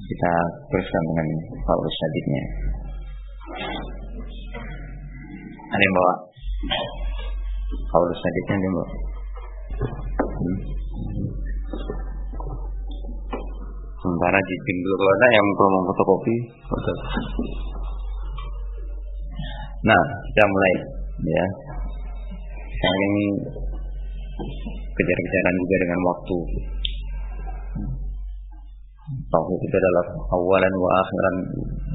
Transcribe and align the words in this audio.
kita 0.00 0.32
teruskan 0.70 1.02
dengan 1.12 1.26
Pak 1.64 1.76
Syadidnya. 1.92 2.44
Ada 5.70 5.82
yang 5.82 5.94
bawa? 5.94 6.14
Paulus 7.90 8.18
Syadidnya 8.18 8.54
ada 8.54 8.64
yang 8.64 8.74
bawa? 8.74 8.88
Hmm. 10.40 10.58
Sementara 14.00 14.38
di 14.40 14.56
dulu 14.80 15.04
ada 15.04 15.26
yang 15.28 15.46
mau 15.60 15.82
fotokopi. 15.92 16.36
Foto. 16.64 16.92
Nah, 19.80 20.02
kita 20.24 20.44
mulai 20.48 20.74
ya. 21.20 21.44
Sekarang 22.68 23.02
ini 23.04 23.24
kejar-kejaran 24.96 25.54
juga 25.60 25.76
dengan 25.84 26.00
waktu. 26.08 26.36
Tauhid 29.10 29.60
itu 29.62 29.76
adalah 29.76 30.04
awalan 30.38 30.74
wa 30.78 30.90
akhiran 31.02 31.36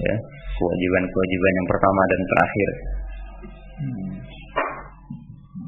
ya, 0.03 0.16
kewajiban-kewajiban 0.59 1.53
yang 1.55 1.67
pertama 1.72 2.02
dan 2.08 2.22
terakhir. 2.27 2.70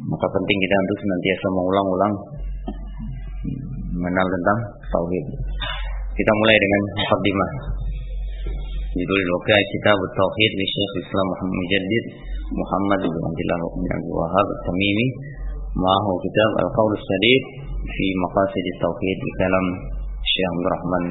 Maka 0.08 0.28
penting 0.32 0.58
kita 0.64 0.76
untuk 0.80 0.98
senantiasa 1.04 1.48
mengulang-ulang 1.52 2.14
mengenal 3.96 4.28
tentang 4.28 4.60
tauhid. 4.92 5.26
Kita 6.16 6.32
mulai 6.36 6.58
dengan 6.58 6.82
mukaddimah. 7.00 7.52
Judul 8.98 9.22
Loka 9.30 9.54
Kitab 9.54 10.00
Tauhid 10.00 10.52
di 10.58 10.66
Syekh 10.66 10.94
Islam 11.06 11.26
Muhammad 11.30 11.54
Mujaddid 11.54 12.06
Muhammad 12.50 13.00
bin 13.06 13.14
Abdullah 13.14 13.60
bin 13.78 13.90
Abdul 13.94 14.16
Wahab 14.18 14.48
Tamimi 14.66 15.08
Ma'ahu 15.78 16.12
kitab 16.26 16.50
Al-Qawl 16.66 16.92
Sadid 16.98 17.44
Fi 17.86 18.06
Maqasid 18.26 18.66
Tauhid 18.82 19.18
di 19.22 19.32
dalam 19.38 19.66
Syekh 20.28 20.48
Abdul 20.52 20.68
Rahman 20.76 21.04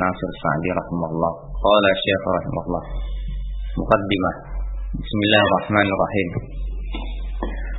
Nasir 0.00 0.30
Sa'di 0.40 0.70
rahimahullah. 0.72 1.32
Qala 1.60 1.90
Syekh 1.92 2.24
rahimahullah. 2.24 2.84
Muqaddimah. 3.76 4.34
Bismillahirrahmanirrahim. 4.96 6.28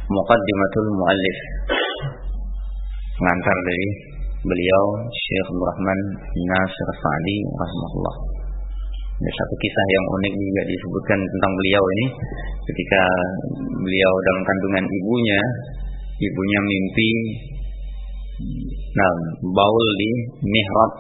Muqaddimatul 0.05 0.89
Muallif. 0.93 1.37
Pengantar 3.17 3.57
dari 3.57 3.87
beliau 4.45 4.83
Syekh 5.09 5.45
Abdul 5.49 5.65
Rahman 5.65 5.99
Nasir 6.29 6.87
Sa'di 6.93 7.37
rahimahullah. 7.57 8.15
Ada 9.17 9.31
satu 9.33 9.55
kisah 9.65 9.85
yang 9.97 10.05
unik 10.13 10.33
juga 10.37 10.61
disebutkan 10.77 11.19
tentang 11.25 11.51
beliau 11.57 11.83
ini. 11.97 12.05
Ketika 12.69 13.01
beliau 13.81 14.11
dalam 14.29 14.41
kandungan 14.45 14.85
ibunya 14.85 15.41
ibunya 16.21 16.59
mimpi 16.61 17.09
nah 18.93 19.13
baul 19.41 19.87
di 19.99 20.11
mihrab 20.41 20.91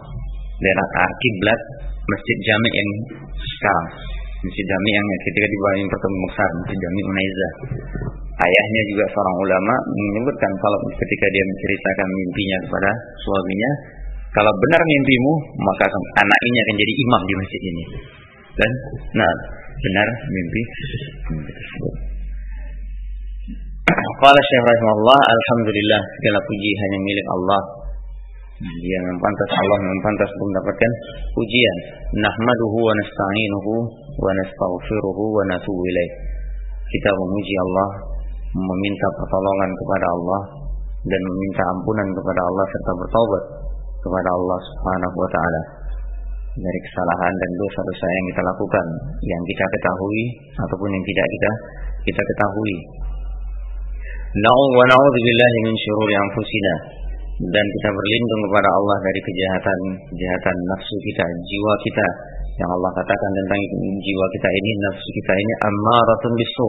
daerah 0.61 0.87
kiblat 1.17 1.61
masjid 2.05 2.37
jami 2.45 2.69
yang 2.73 2.89
sekarang 3.37 3.87
masjid 4.43 4.65
jami 4.67 4.89
yang 4.93 5.05
ketika 5.27 5.47
dibangun 5.47 5.87
pertemuan 5.89 6.23
besar 6.29 6.49
masjid 6.61 6.77
jami 6.77 7.01
Unaiza 7.07 7.49
ayahnya 8.33 8.81
juga 8.91 9.05
seorang 9.13 9.37
ulama 9.39 9.75
menyebutkan 9.87 10.51
kalau 10.59 10.79
ketika 10.93 11.25
dia 11.31 11.43
menceritakan 11.47 12.07
mimpinya 12.11 12.57
kepada 12.67 12.91
suaminya 13.23 13.71
kalau 14.33 14.49
benar 14.49 14.81
mimpimu, 14.81 15.33
maka 15.61 15.85
anak 15.93 16.39
ini 16.49 16.57
akan 16.65 16.75
jadi 16.81 16.93
imam 17.05 17.21
di 17.21 17.33
masjid 17.37 17.61
ini. 17.69 17.83
Dan 18.57 18.71
nah, 19.13 19.33
benar 19.77 20.07
mimpi 20.25 20.61
tersebut. 21.53 22.12
Qala 23.83 24.39
Syekh 24.39 24.63
rahimahullah, 24.63 25.19
alhamdulillah 25.19 26.01
segala 26.15 26.39
puji 26.47 26.71
hanya 26.71 26.99
milik 27.03 27.27
Allah. 27.35 27.61
Dia 28.63 28.95
yang 28.95 29.19
pantas 29.19 29.49
Allah 29.59 29.77
yang 29.83 29.99
pantas 30.07 30.29
untuk 30.39 30.47
mendapatkan 30.55 30.91
pujian. 31.35 31.77
Nahmaduhu 32.23 32.77
wa 32.79 32.93
nasta'inuhu 32.95 33.73
wa 34.23 34.31
nastaghfiruhu 34.39 35.23
wa 35.35 35.43
natubu 35.51 35.83
ilaih. 35.83 36.11
Kita 36.95 37.09
memuji 37.11 37.55
Allah, 37.59 37.87
meminta 38.55 39.07
pertolongan 39.19 39.71
kepada 39.75 40.07
Allah 40.15 40.41
dan 41.03 41.21
meminta 41.27 41.63
ampunan 41.75 42.07
kepada 42.15 42.39
Allah 42.39 42.65
serta 42.71 42.91
bertaubat 43.03 43.43
kepada 43.99 44.29
Allah 44.31 44.59
Subhanahu 44.63 45.17
wa 45.19 45.29
taala 45.35 45.61
dari 46.55 46.79
kesalahan 46.87 47.33
dan 47.35 47.51
dosa-dosa 47.59 48.05
yang 48.07 48.25
kita 48.31 48.41
lakukan 48.47 48.85
yang 49.27 49.41
kita 49.43 49.65
ketahui 49.75 50.23
ataupun 50.55 50.87
yang 50.87 51.03
tidak 51.03 51.27
kita 51.27 51.51
kita 52.07 52.21
ketahui. 52.31 53.03
Wa 54.33 54.85
na'udzubillahi 54.89 55.57
min 55.69 55.75
syururi 55.77 56.15
anfusina 56.17 56.73
dan 57.37 57.65
kita 57.69 57.89
berlindung 57.93 58.41
kepada 58.49 58.69
Allah 58.81 58.97
dari 59.05 59.21
kejahatan 59.29 59.79
kejahatan 60.09 60.55
nafsu 60.73 60.95
kita, 61.05 61.21
jiwa 61.21 61.73
kita 61.85 62.07
yang 62.57 62.69
Allah 62.73 62.91
katakan 62.97 63.29
tentang 63.29 63.61
jiwa 63.77 64.25
kita 64.33 64.49
ini 64.49 64.71
nafsu 64.89 65.09
kita 65.21 65.33
ini 65.37 65.53
ammaratun 65.69 66.33
bisu 66.33 66.67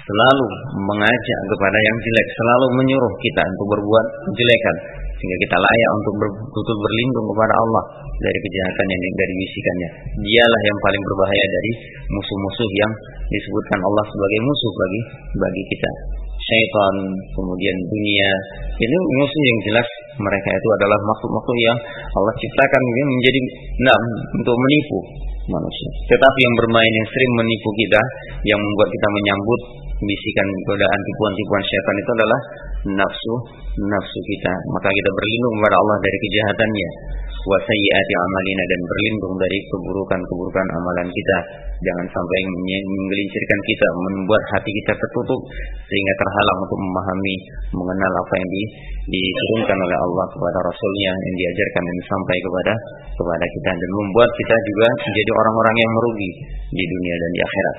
selalu 0.00 0.46
mengajak 0.80 1.40
kepada 1.52 1.76
yang 1.76 1.96
jelek, 2.00 2.26
selalu 2.40 2.66
menyuruh 2.72 3.14
kita 3.20 3.42
untuk 3.52 3.66
berbuat 3.76 4.06
kejelekan 4.32 4.76
sehingga 5.20 5.36
kita 5.44 5.56
layak 5.60 5.90
untuk 6.00 6.14
betul 6.56 6.76
berlindung 6.88 7.26
kepada 7.36 7.52
Allah 7.52 7.84
dari 8.16 8.38
kejahatan 8.48 8.86
yang 8.88 9.02
dari 9.20 9.34
bisikannya. 9.44 9.90
Dialah 10.24 10.62
yang 10.72 10.78
paling 10.80 11.02
berbahaya 11.04 11.46
dari 11.52 11.72
musuh-musuh 12.16 12.70
yang 12.80 12.92
disebutkan 13.28 13.78
Allah 13.84 14.04
sebagai 14.08 14.40
musuh 14.40 14.72
bagi 14.72 15.00
bagi 15.36 15.64
kita. 15.68 15.92
Syaitan, 16.44 16.94
kemudian 17.32 17.76
dunia, 17.88 18.30
ini 18.76 18.96
musuh 19.16 19.42
yang 19.48 19.60
jelas 19.72 19.88
mereka 20.20 20.48
itu 20.52 20.68
adalah 20.76 20.98
makhluk-makhluk 21.08 21.58
yang 21.64 21.78
Allah 22.12 22.34
ciptakan 22.36 22.82
menjadi 22.84 23.40
nah, 23.80 23.98
untuk 24.36 24.52
menipu 24.52 24.98
manusia. 25.48 25.88
Tetapi 26.08 26.38
yang 26.44 26.54
bermain 26.60 26.92
yang 26.92 27.08
sering 27.08 27.32
menipu 27.40 27.68
kita, 27.80 28.02
yang 28.44 28.60
membuat 28.60 28.88
kita 28.92 29.08
menyambut 29.08 29.60
bisikan 30.04 30.48
godaan 30.68 31.00
tipuan-tipuan 31.00 31.62
syaitan 31.64 31.96
itu 31.96 32.10
adalah 32.12 32.40
nafsu 32.92 33.34
nafsu 33.88 34.18
kita. 34.28 34.52
Maka 34.76 34.88
kita 34.90 35.10
berlindung 35.10 35.54
kepada 35.60 35.76
Allah 35.80 35.96
dari 36.02 36.18
kejahatannya. 36.28 36.90
Wa 37.44 37.58
sayyiati 37.60 38.12
amalina 38.16 38.64
dan 38.64 38.80
berlindung 38.88 39.34
dari 39.36 39.58
keburukan-keburukan 39.68 40.66
amalan 40.80 41.08
kita. 41.12 41.38
Jangan 41.84 42.06
sampai 42.08 42.38
menggelincirkan 42.48 43.60
kita, 43.68 43.86
membuat 43.92 44.42
hati 44.56 44.70
kita 44.72 44.92
tertutup 44.96 45.40
sehingga 45.84 46.14
terhalang 46.16 46.58
untuk 46.64 46.78
memahami, 46.80 47.36
mengenal 47.76 48.12
apa 48.24 48.32
yang 48.40 48.48
di, 48.48 48.62
diturunkan 49.12 49.78
oleh 49.84 49.98
Allah 50.00 50.26
kepada 50.32 50.58
Rasulnya 50.64 51.12
yang 51.12 51.34
diajarkan 51.36 51.82
dan 51.84 51.98
sampai 52.08 52.36
kepada 52.40 52.72
kepada 53.20 53.46
kita 53.46 53.70
dan 53.76 53.90
membuat 54.00 54.30
kita 54.32 54.56
juga 54.64 54.86
menjadi 55.04 55.32
orang-orang 55.44 55.76
yang 55.76 55.92
merugi 55.92 56.30
di 56.72 56.84
dunia 56.88 57.14
dan 57.20 57.30
di 57.30 57.40
akhirat. 57.44 57.76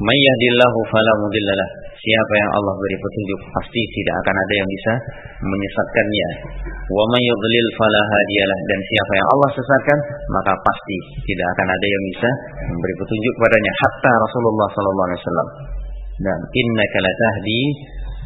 Mayyahdillahu 0.00 0.78
fala 0.88 1.12
mudillalah. 1.20 1.68
Siapa 2.00 2.32
yang 2.40 2.50
Allah 2.56 2.72
beri 2.80 2.96
petunjuk 2.96 3.40
pasti 3.52 3.82
tidak 4.00 4.14
akan 4.24 4.32
ada 4.32 4.54
yang 4.56 4.68
bisa 4.72 4.92
menyesatkannya. 5.44 6.28
Wa 6.88 7.04
may 7.12 7.20
yudlil 7.20 7.68
fala 7.76 8.00
hadiyalah 8.00 8.58
dan 8.64 8.80
siapa 8.80 9.12
yang 9.20 9.28
Allah 9.36 9.50
sesatkan 9.52 9.98
maka 10.32 10.52
pasti 10.56 10.96
tidak 11.28 11.46
akan 11.52 11.68
ada 11.68 11.86
yang 11.92 12.02
bisa 12.08 12.28
memberi 12.72 12.94
petunjuk 12.96 13.34
padanya 13.44 13.72
hatta 13.84 14.12
Rasulullah 14.24 14.68
sallallahu 14.72 15.08
alaihi 15.12 15.20
wasallam. 15.20 15.48
Dan 16.20 16.38
innaka 16.48 16.98
la 17.04 17.12
tahdi 17.20 17.60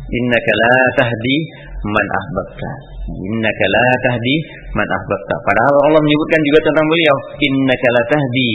innaka 0.09 0.53
la 0.53 0.75
tahdi 1.00 1.37
man 1.84 2.06
ahbabta. 2.09 2.70
Innaka 3.09 3.65
la 3.72 3.87
tahdi 4.04 4.37
man 4.76 4.88
ahbabta. 4.88 5.34
Padahal 5.44 5.75
Allah 5.88 6.00
menyebutkan 6.04 6.41
juga 6.44 6.59
tentang 6.65 6.87
beliau, 6.88 7.16
innaka 7.41 7.88
la 7.94 8.03
tahdi 8.09 8.50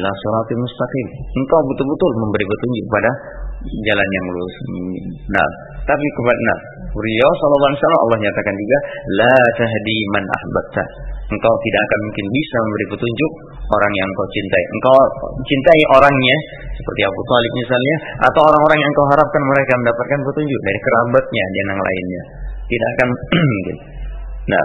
ila 0.00 0.08
siratal 0.12 0.60
mustaqim. 0.60 1.06
Engkau 1.36 1.60
betul-betul 1.72 2.10
memberi 2.24 2.44
petunjuk 2.48 2.86
pada 2.88 3.10
jalan 3.66 4.08
yang 4.08 4.26
lurus. 4.30 4.56
Nah, 5.32 5.48
tapi 5.84 6.06
kepada 6.16 6.40
nah, 6.46 6.58
beliau 6.94 7.30
sallallahu 7.40 8.02
Allah 8.08 8.18
nyatakan 8.22 8.54
juga 8.54 8.78
la 9.20 9.34
tahdi 9.58 9.96
man 10.14 10.24
ahbabta. 10.24 10.84
Engkau 11.26 11.54
tidak 11.58 11.80
akan 11.90 12.00
mungkin 12.06 12.26
bisa 12.30 12.56
memberi 12.62 12.86
petunjuk 12.94 13.32
orang 13.66 13.92
yang 13.98 14.06
engkau 14.06 14.26
cintai. 14.30 14.62
Engkau 14.78 14.94
cintai 15.42 15.80
orangnya 15.98 16.36
seperti 16.70 17.00
Abu 17.02 17.20
Talib 17.26 17.52
misalnya 17.66 17.96
atau 18.30 18.40
orang-orang 18.46 18.78
yang 18.78 18.90
engkau 18.94 19.06
harapkan 19.10 19.42
mereka 19.42 19.72
mendapatkan 19.74 20.20
petunjuk 20.22 20.60
dari 20.62 20.78
kerabatnya 20.78 21.44
dan 21.50 21.66
yang 21.66 21.80
lainnya. 21.82 22.22
Tidak 22.66 22.88
akan 22.94 23.08
mungkin. 23.54 23.76
Nah, 24.46 24.64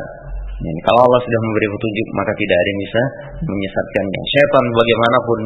ini, 0.62 0.82
kalau 0.86 1.02
Allah 1.02 1.22
sudah 1.26 1.40
memberi 1.42 1.68
petunjuk 1.74 2.08
maka 2.14 2.32
tidak 2.38 2.58
ada 2.62 2.70
yang 2.70 2.82
bisa 2.86 3.02
menyesatkannya. 3.50 4.22
Syaitan 4.30 4.66
bagaimanapun 4.70 5.40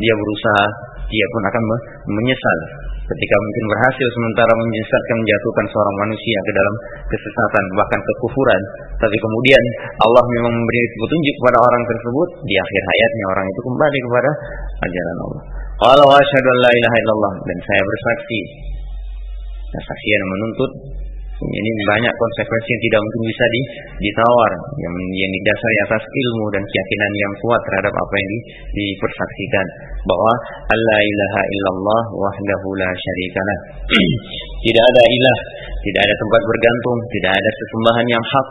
dia 0.00 0.14
berusaha, 0.16 0.64
dia 1.12 1.26
pun 1.28 1.42
akan 1.44 1.62
menyesal 2.08 2.58
ketika 3.04 3.36
mungkin 3.36 3.64
berhasil 3.68 4.08
sementara 4.16 4.52
menyesatkan 4.56 5.16
menjatuhkan 5.20 5.66
seorang 5.68 5.96
manusia 6.08 6.38
ke 6.40 6.52
dalam 6.56 6.74
kesesatan 7.12 7.64
bahkan 7.76 8.00
kekufuran. 8.00 8.62
Tapi 8.96 9.16
kemudian 9.20 9.62
Allah 10.00 10.24
memang 10.40 10.52
memberi 10.56 10.82
petunjuk 11.04 11.34
kepada 11.44 11.58
orang 11.60 11.82
tersebut 11.84 12.28
di 12.48 12.54
akhir 12.56 12.82
hayatnya 12.88 13.24
orang 13.36 13.46
itu 13.48 13.60
kembali 13.60 13.98
kepada 14.08 14.30
ajaran 14.88 15.18
Allah. 15.28 15.42
Wa 15.74 16.16
asyhadu 16.16 16.48
dan 17.44 17.58
saya 17.66 17.82
bersaksi. 17.82 18.40
Saksi 19.74 20.06
yang 20.06 20.24
menuntut 20.30 20.70
ini 21.52 21.70
banyak 21.90 22.14
konsekuensi 22.14 22.70
yang 22.72 22.82
tidak 22.88 23.00
mungkin 23.04 23.22
bisa 23.28 23.44
di, 23.44 23.60
ditawar. 24.08 24.52
Yang 24.80 24.94
yang 25.18 25.30
didasari 25.36 25.76
atas 25.88 26.02
ilmu 26.04 26.44
dan 26.54 26.62
keyakinan 26.64 27.12
yang 27.20 27.32
kuat 27.44 27.60
terhadap 27.68 27.92
apa 27.92 28.14
yang 28.16 28.28
di, 28.30 28.38
dipersaksikan. 28.72 29.66
Bahwa 30.04 30.32
Allah 30.72 31.00
ilaha 31.00 31.42
illallah 31.48 32.02
wahdahu 32.16 32.68
la 32.76 32.90
syarikalah 32.92 33.58
tidak 34.64 34.84
ada 34.84 35.02
ilah 35.04 35.38
tidak 35.84 36.00
ada 36.04 36.14
tempat 36.16 36.42
bergantung 36.44 36.98
tidak 37.12 37.32
ada 37.36 37.50
sesembahan 37.52 38.06
yang 38.08 38.24
hak 38.24 38.48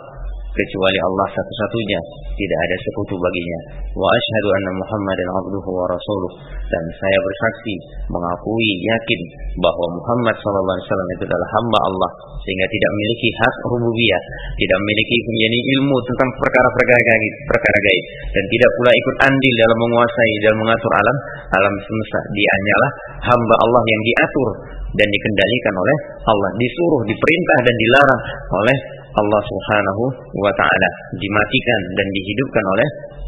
kecuali 0.53 0.99
Allah 1.01 1.27
satu-satunya. 1.33 1.99
Tidak 2.33 2.59
ada 2.65 2.75
sekutu 2.81 3.13
baginya. 3.17 3.59
Wa 3.97 4.07
asyhadu 4.09 4.49
anna 4.53 4.71
muhammadan 4.77 5.27
abduhu 5.41 5.69
wa 5.69 5.85
rasuluh. 5.89 6.31
Dan 6.69 6.83
saya 6.97 7.17
bersaksi 7.21 7.73
mengakui 8.09 8.71
yakin 8.85 9.21
bahwa 9.61 9.85
Muhammad 9.97 10.35
sallallahu 10.41 10.77
alaihi 10.77 10.87
wasallam 10.89 11.09
itu 11.13 11.23
adalah 11.29 11.49
hamba 11.57 11.79
Allah. 11.89 12.11
Sehingga 12.43 12.67
tidak 12.67 12.89
memiliki 12.97 13.29
hak 13.39 13.55
rububiyah 13.71 14.21
tidak 14.59 14.77
memiliki 14.83 15.15
yakni 15.43 15.59
ilmu 15.77 15.97
tentang 16.05 16.29
perkara-perkara 16.37 17.01
gaib 17.01 17.33
perkara 17.49 17.77
gaib. 17.89 18.05
Dan 18.33 18.43
tidak 18.49 18.69
pula 18.77 18.91
ikut 18.93 19.15
andil 19.29 19.53
dalam 19.57 19.77
menguasai 19.77 20.33
dan 20.43 20.53
mengatur 20.57 20.91
alam 20.93 21.17
alam 21.53 21.73
semesta. 21.81 22.19
Dia 22.33 22.49
hanyalah 22.49 22.91
hamba 23.31 23.55
Allah 23.61 23.81
yang 23.85 24.01
diatur 24.05 24.49
dan 24.93 25.07
dikendalikan 25.09 25.73
oleh 25.77 25.97
Allah. 26.29 26.49
Disuruh 26.57 27.01
diperintah 27.09 27.57
dan 27.65 27.75
dilarang 27.77 28.21
oleh 28.53 28.77
Allah 29.13 29.41
Subhanahu 29.45 30.03
wa 30.41 30.51
taala, 30.57 30.89
dimatikan 31.13 31.81
dan 31.93 32.07
dihidupkan 32.09 32.65
oleh 32.65 32.87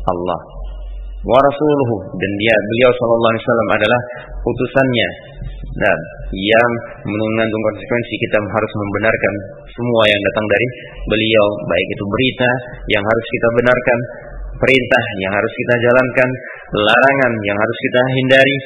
Allah. 0.09 0.39
Wa 1.25 1.39
rasuluhu. 1.41 1.95
Dan 2.17 2.31
dia 2.41 2.53
beliau 2.53 2.91
sallallahu 2.97 3.31
alaihi 3.33 3.43
wasallam 3.45 3.69
adalah 3.81 4.01
utusannya 4.45 5.09
dan 5.75 5.99
yang 6.31 6.71
mengandung 7.03 7.63
konsekuensi 7.67 8.13
kita 8.15 8.37
harus 8.39 8.73
membenarkan 8.79 9.33
semua 9.67 10.03
yang 10.07 10.21
datang 10.31 10.45
dari 10.47 10.67
beliau. 11.09 11.45
Baik 11.67 11.87
itu 11.91 12.03
berita 12.07 12.49
yang 12.95 13.03
harus 13.03 13.25
kita 13.27 13.47
benarkan 13.59 13.99
perintah 14.55 15.03
yang 15.19 15.33
harus 15.35 15.51
kita 15.51 15.73
jalankan 15.83 16.29
larangan 16.79 17.33
yang 17.43 17.57
harus 17.59 17.77
kita 17.91 18.01
hindari 18.15 18.57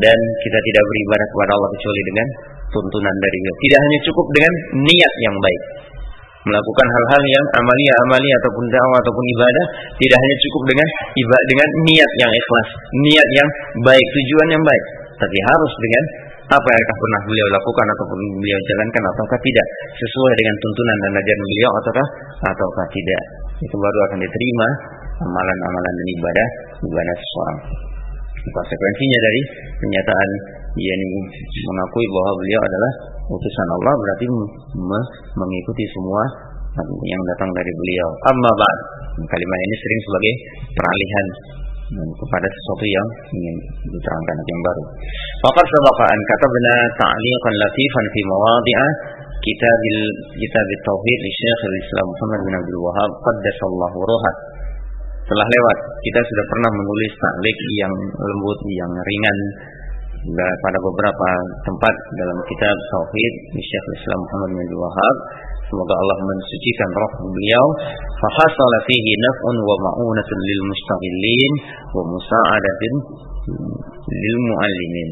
dan 0.00 0.18
kita 0.40 0.58
tidak 0.58 0.84
beribadah 0.88 1.26
kepada 1.36 1.50
Allah 1.52 1.70
kecuali 1.76 2.02
dengan 2.08 2.26
tuntunan 2.72 3.16
dari 3.20 3.36
beliau. 3.44 3.56
Tidak 3.60 3.80
hanya 3.84 3.98
cukup 4.08 4.26
dengan 4.32 4.52
niat 4.88 5.14
yang 5.20 5.36
baik 5.36 5.62
melakukan 6.44 6.86
hal-hal 6.92 7.22
yang 7.24 7.44
amalia-amalia 7.56 8.34
ataupun 8.44 8.64
dakwah 8.68 8.98
ataupun 9.00 9.24
ibadah 9.32 9.64
tidak 9.96 10.18
hanya 10.20 10.36
cukup 10.44 10.62
dengan 10.68 10.88
ibadah 11.16 11.46
dengan 11.48 11.68
niat 11.88 12.10
yang 12.20 12.32
ikhlas, 12.32 12.68
niat 13.08 13.28
yang 13.32 13.48
baik, 13.80 14.06
tujuan 14.12 14.48
yang 14.52 14.62
baik, 14.64 14.84
tapi 15.16 15.38
harus 15.40 15.72
dengan 15.80 16.04
apa 16.44 16.68
yang 16.68 16.84
pernah 16.84 17.20
beliau 17.24 17.46
lakukan 17.56 17.86
ataupun 17.96 18.18
beliau 18.36 18.60
jalankan 18.68 19.02
ataukah 19.16 19.40
tidak 19.40 19.66
sesuai 19.96 20.32
dengan 20.36 20.54
tuntunan 20.60 20.96
dan 21.00 21.12
ajaran 21.16 21.40
beliau 21.40 21.70
ataukah 21.80 22.08
ataukah 22.52 22.86
tidak. 22.92 23.22
Itu 23.64 23.76
baru 23.80 23.98
akan 24.12 24.18
diterima 24.20 24.68
amalan-amalan 25.24 25.92
dan 25.96 26.06
ibadah 26.20 26.48
ibadah 26.84 27.14
seseorang. 27.16 27.58
Konsekuensinya 28.44 29.18
dari 29.24 29.40
pernyataan 29.80 30.30
yang 30.74 31.00
mengakui 31.70 32.06
bahwa 32.10 32.32
beliau 32.42 32.60
adalah 32.66 32.92
utusan 33.30 33.68
Allah 33.78 33.94
berarti 33.94 34.26
mengikuti 35.38 35.84
semua 35.94 36.22
yang 37.06 37.22
datang 37.34 37.50
dari 37.54 37.72
beliau. 37.72 38.08
Amma 38.34 38.50
ba'd. 38.58 38.78
Kalimat 39.14 39.58
ini 39.62 39.76
sering 39.78 40.00
sebagai 40.02 40.34
peralihan 40.74 41.26
kepada 41.94 42.48
sesuatu 42.50 42.82
yang 42.82 43.06
ingin 43.38 43.56
diterangkan 43.86 44.36
yang 44.42 44.60
baru. 44.66 44.82
Faqad 45.46 45.66
sabaqa 45.70 46.04
an 46.10 46.18
katabna 46.26 46.74
ta'liqan 46.98 47.54
latifan 47.54 48.04
fi 48.10 48.20
mawadi'a 48.26 48.86
kitab 49.38 49.80
kitab 50.34 50.68
tauhid 50.82 51.18
li 51.22 51.30
Syekh 51.30 51.60
al-Islam 51.70 52.06
Muhammad 52.10 52.40
bin 52.42 52.54
Abdul 52.58 52.80
Wahab 52.82 53.10
qaddasallahu 53.22 53.98
ruhah. 54.02 54.34
Telah 55.24 55.46
lewat, 55.46 55.78
kita 56.04 56.20
sudah 56.20 56.44
pernah 56.50 56.70
menulis 56.74 57.12
ta'liq 57.16 57.58
yang 57.78 57.94
lembut, 58.12 58.58
yang 58.74 58.92
ringan 58.92 59.38
pada 60.32 60.78
beberapa 60.80 61.28
tempat 61.68 61.94
dalam 62.16 62.38
kitab 62.48 62.76
Tauhid 62.96 63.34
Syekh 63.60 63.86
Islam 64.00 64.18
Muhammad 64.24 64.50
bin 64.56 64.72
Wahab 64.80 65.16
semoga 65.68 65.94
Allah 66.00 66.18
mensucikan 66.24 66.88
roh 66.96 67.12
beliau. 67.28 67.66
Fahasala 68.22 68.78
fihi 68.88 69.12
naf'un 69.20 69.56
wa 69.58 69.76
ma'unatun 69.90 70.38
lil 70.38 70.60
mustaghillin 70.64 71.52
wa 71.92 72.02
musa'adatin 72.08 72.94
lil 74.08 74.36
muallimin. 74.48 75.10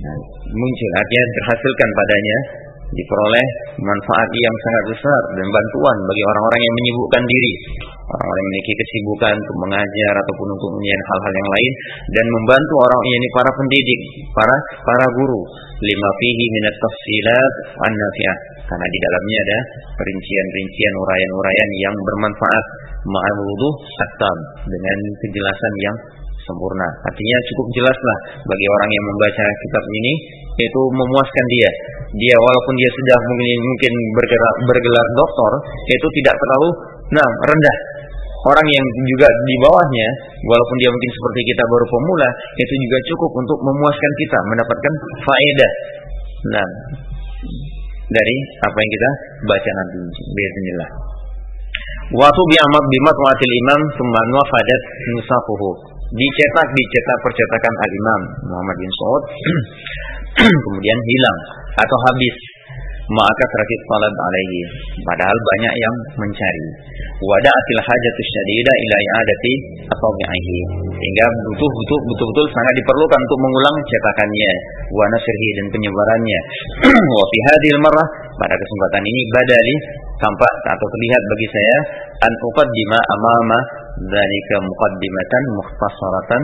Nah, 0.00 0.16
muncul 0.48 0.90
artinya 0.96 1.26
terhasilkan 1.36 1.88
padanya 1.92 2.38
diperoleh 2.90 3.46
manfaat 3.78 4.30
yang 4.34 4.54
sangat 4.66 4.84
besar 4.94 5.20
dan 5.38 5.46
bantuan 5.46 5.96
bagi 6.10 6.22
orang-orang 6.26 6.60
yang 6.60 6.74
menyibukkan 6.74 7.22
diri. 7.22 7.52
Orang-orang 8.10 8.38
yang 8.42 8.48
memiliki 8.50 8.72
kesibukan 8.74 9.34
untuk 9.38 9.56
mengajar 9.62 10.12
ataupun 10.18 10.48
untuk 10.50 10.70
menyiapkan 10.74 11.06
hal-hal 11.06 11.34
yang 11.38 11.50
lain 11.54 11.72
dan 12.10 12.26
membantu 12.26 12.74
orang 12.82 13.02
ini 13.06 13.26
para 13.30 13.50
pendidik 13.54 14.00
para 14.34 14.56
para 14.82 15.06
guru. 15.14 15.40
Lima 15.80 16.10
fihi 16.18 16.44
minat 16.58 16.76
tafsilat 16.82 17.54
an 17.86 17.92
nafi'ah. 17.94 18.38
Karena 18.66 18.86
di 18.86 18.98
dalamnya 19.02 19.38
ada 19.46 19.58
perincian-perincian 19.98 20.92
uraian-uraian 20.98 21.70
yang 21.86 21.94
bermanfaat. 21.94 22.64
Ma'al 23.00 23.36
wuduh 23.40 23.74
dengan 24.68 24.98
kejelasan 25.24 25.74
yang 25.80 25.96
sempurna. 26.50 26.88
Artinya 27.06 27.38
cukup 27.48 27.66
jelaslah 27.78 28.18
bagi 28.44 28.66
orang 28.66 28.90
yang 28.90 29.04
membaca 29.06 29.44
kitab 29.46 29.84
ini 29.86 30.12
itu 30.60 30.80
memuaskan 30.92 31.46
dia. 31.54 31.70
Dia 32.10 32.36
walaupun 32.36 32.74
dia 32.74 32.90
sudah 32.90 33.18
mungkin 33.22 33.58
mungkin 33.62 33.92
bergerak, 34.18 34.54
bergelar 34.66 35.06
doktor, 35.14 35.52
itu 35.86 36.06
tidak 36.22 36.34
terlalu 36.34 36.68
nah 37.14 37.28
rendah. 37.46 37.78
Orang 38.40 38.66
yang 38.72 38.86
juga 39.04 39.28
di 39.28 39.54
bawahnya, 39.60 40.08
walaupun 40.48 40.76
dia 40.80 40.88
mungkin 40.88 41.10
seperti 41.12 41.40
kita 41.52 41.60
baru 41.60 41.86
pemula, 41.92 42.28
itu 42.56 42.72
juga 42.88 42.98
cukup 43.12 43.30
untuk 43.36 43.58
memuaskan 43.68 44.12
kita, 44.16 44.38
mendapatkan 44.48 44.92
faedah. 45.28 45.72
Nah, 46.40 46.68
dari 48.10 48.36
apa 48.64 48.78
yang 48.80 48.90
kita 48.96 49.10
baca 49.44 49.70
nanti. 49.76 49.98
Bismillah. 50.32 50.90
Waktu 52.10 52.42
bi'amat 52.42 52.84
bimatwatil 52.90 53.54
imam 53.54 53.80
Summa 53.94 54.20
nuafadat 54.34 54.82
nusafuhu 55.14 55.70
dicetak 56.10 56.66
dicetak 56.74 57.18
percetakan 57.22 57.74
Al 57.78 57.92
Imam 57.94 58.20
Muhammad 58.50 58.76
bin 58.82 58.90
Saud 58.98 59.22
kemudian 60.64 60.98
hilang 61.04 61.38
atau 61.76 61.98
habis 62.10 62.34
maka 63.10 63.42
terakit 63.42 63.80
salat 63.90 64.14
alaihi. 64.14 64.60
Padahal 65.02 65.34
banyak 65.34 65.74
yang 65.82 65.94
mencari. 66.22 66.66
Wada'atil 67.20 67.82
hajatus 67.82 68.28
syadida 68.32 68.72
ila 68.72 68.96
i'adati 68.96 69.52
bi'aihi 69.90 70.58
sehingga 70.94 71.26
butuh 71.50 71.70
butuh 71.70 71.98
betul-betul 72.06 72.46
sangat 72.54 72.74
diperlukan 72.80 73.18
untuk 73.18 73.40
mengulang 73.42 73.76
cetakannya 73.82 74.52
wa 74.94 75.04
nasrihi 75.10 75.48
dan 75.58 75.66
penyebarannya. 75.74 76.40
Wa 77.18 77.24
fi 77.28 77.38
hadhil 77.50 77.78
marrah 77.82 78.08
pada 78.38 78.54
kesempatan 78.54 79.02
ini 79.04 79.20
badali 79.34 79.74
tampak 80.22 80.54
atau 80.70 80.86
terlihat 80.86 81.22
bagi 81.28 81.48
saya 81.50 81.76
an 82.30 82.32
uqaddima 82.46 82.98
amama 83.18 83.58
dzalika 84.06 84.56
muqaddimatan 84.62 85.42
mukhtasaratan. 85.58 86.42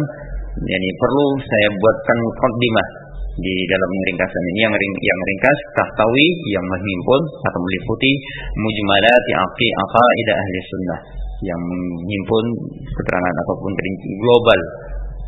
Yani 0.56 0.88
perlu 0.98 1.26
saya 1.46 1.68
buatkan 1.78 2.16
muqaddimah 2.26 3.05
di 3.36 3.54
dalam 3.68 3.90
ringkasan 4.12 4.42
ini. 4.52 4.58
Yang 4.64 4.74
ring, 4.80 4.94
yang 5.00 5.20
ringkas 5.20 5.58
tahtawi 5.76 6.26
yang 6.56 6.64
menghimpun 6.64 7.20
atau 7.44 7.60
meliputi 7.60 8.12
mujmalati 8.56 9.32
aqi 9.36 9.68
aqaida 9.84 10.32
ahli 10.36 10.58
sunnah. 10.64 11.00
Yang 11.44 11.60
menghimpun 11.60 12.44
keterangan 12.96 13.34
ataupun 13.44 13.72
global. 14.24 14.60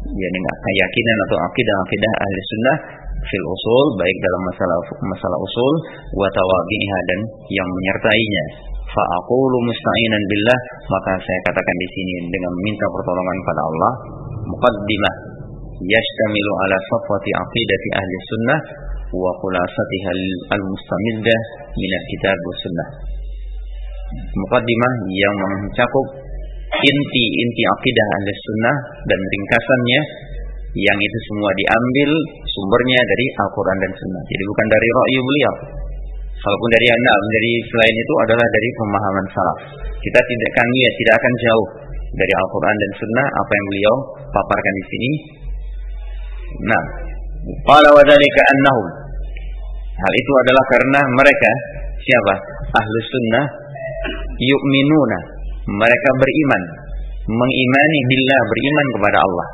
Yakni 0.08 0.38
keyakinan 0.40 1.18
atau 1.28 1.36
akidah-akidah 1.42 2.12
ahli 2.16 2.40
sunnah 2.48 2.76
fil 3.18 3.46
usul 3.50 3.86
baik 3.98 4.16
dalam 4.22 4.42
masalah 4.46 4.78
masalah 5.10 5.38
usul 5.42 5.74
wa 6.16 6.28
tawabiha 6.30 6.98
dan 7.12 7.20
yang 7.50 7.68
menyertainya. 7.68 8.44
Fa 8.88 9.04
aqulu 9.20 9.56
musta'inan 9.68 10.22
billah 10.32 10.58
maka 10.88 11.12
saya 11.20 11.38
katakan 11.50 11.76
di 11.76 11.88
sini 11.92 12.14
dengan 12.32 12.52
minta 12.64 12.86
pertolongan 12.88 13.38
pada 13.44 13.62
Allah 13.68 13.92
muqaddimah 14.48 15.27
yashtamilu 15.78 16.52
ala 16.66 16.76
safwati 16.90 17.30
aqidati 17.30 17.88
ahli 17.98 18.14
sunnah 18.30 18.60
wa 19.14 19.30
khulasatiha 19.38 20.10
al-mustamiddah 20.52 21.40
min 21.78 21.90
al-kitab 21.94 22.38
wa 22.38 22.54
sunnah 22.62 22.88
muqaddimah 24.16 24.92
yang 25.12 25.36
mencakup 25.62 26.06
inti-inti 26.68 27.62
akidah 27.64 28.06
ahli 28.18 28.30
sunnah 28.32 28.76
dan 29.06 29.20
ringkasannya 29.20 30.00
yang 30.76 30.98
itu 31.00 31.18
semua 31.32 31.50
diambil 31.56 32.10
sumbernya 32.44 33.00
dari 33.00 33.26
Al-Quran 33.40 33.78
dan 33.80 33.92
Sunnah. 33.98 34.22
Jadi 34.28 34.42
bukan 34.44 34.66
dari 34.68 34.88
ra'yu 34.92 35.20
beliau. 35.24 35.54
Walaupun 36.38 36.70
dari 36.70 36.86
anda, 36.92 37.12
dari 37.34 37.52
selain 37.66 37.96
itu 37.98 38.14
adalah 38.22 38.46
dari 38.46 38.68
pemahaman 38.78 39.26
salaf. 39.32 39.58
Kita 39.98 40.20
tidak 40.22 40.48
akan 40.54 40.68
ya, 40.70 40.90
tidak 40.94 41.14
akan 41.18 41.32
jauh 41.42 41.68
dari 42.14 42.32
Al-Quran 42.36 42.76
dan 42.78 42.90
Sunnah 43.00 43.26
apa 43.26 43.52
yang 43.52 43.66
beliau 43.72 43.94
paparkan 44.30 44.74
di 44.76 44.84
sini. 44.86 45.10
Nah, 46.64 46.84
qala 47.64 47.88
wa 47.92 48.02
dzalika 48.02 48.42
annahum 48.52 48.86
Hal 49.98 50.12
itu 50.14 50.32
adalah 50.46 50.64
karena 50.70 51.00
mereka 51.18 51.50
Siapa? 52.08 52.34
Ahlus 52.72 53.06
sunnah 53.12 53.44
yu'minuna. 54.40 55.18
Mereka 55.68 56.08
beriman. 56.16 56.62
Mengimani 57.28 57.98
billah, 58.08 58.40
beriman 58.48 58.86
kepada 58.96 59.18
Allah. 59.20 59.48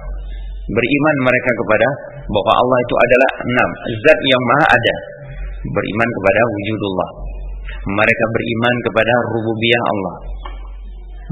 Beriman 0.71 1.17
mereka 1.27 1.51
kepada 1.51 1.89
bahwa 2.31 2.53
Allah 2.55 2.79
itu 2.79 2.95
adalah 2.95 3.31
enam. 3.43 3.69
Zat 4.07 4.19
yang 4.23 4.43
maha 4.47 4.67
ada. 4.71 4.95
Beriman 5.67 6.09
kepada 6.15 6.41
wujudullah. 6.47 7.11
Mereka 7.91 8.25
beriman 8.31 8.75
kepada 8.87 9.13
rububiyah 9.35 9.83
Allah. 9.91 10.15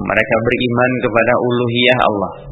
Mereka 0.03 0.35
beriman 0.43 0.91
kepada 1.07 1.33
uluhiyah 1.39 1.99
Allah 2.03 2.52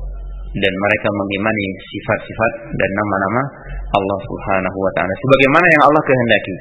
dan 0.51 0.73
mereka 0.75 1.09
mengimani 1.15 1.67
sifat-sifat 1.79 2.53
dan 2.75 2.91
nama-nama 2.91 3.43
Allah 3.95 4.19
Subhanahu 4.27 4.79
wa 4.83 4.91
taala 4.99 5.13
sebagaimana 5.15 5.67
yang 5.67 5.83
Allah 5.87 6.03
kehendaki. 6.03 6.55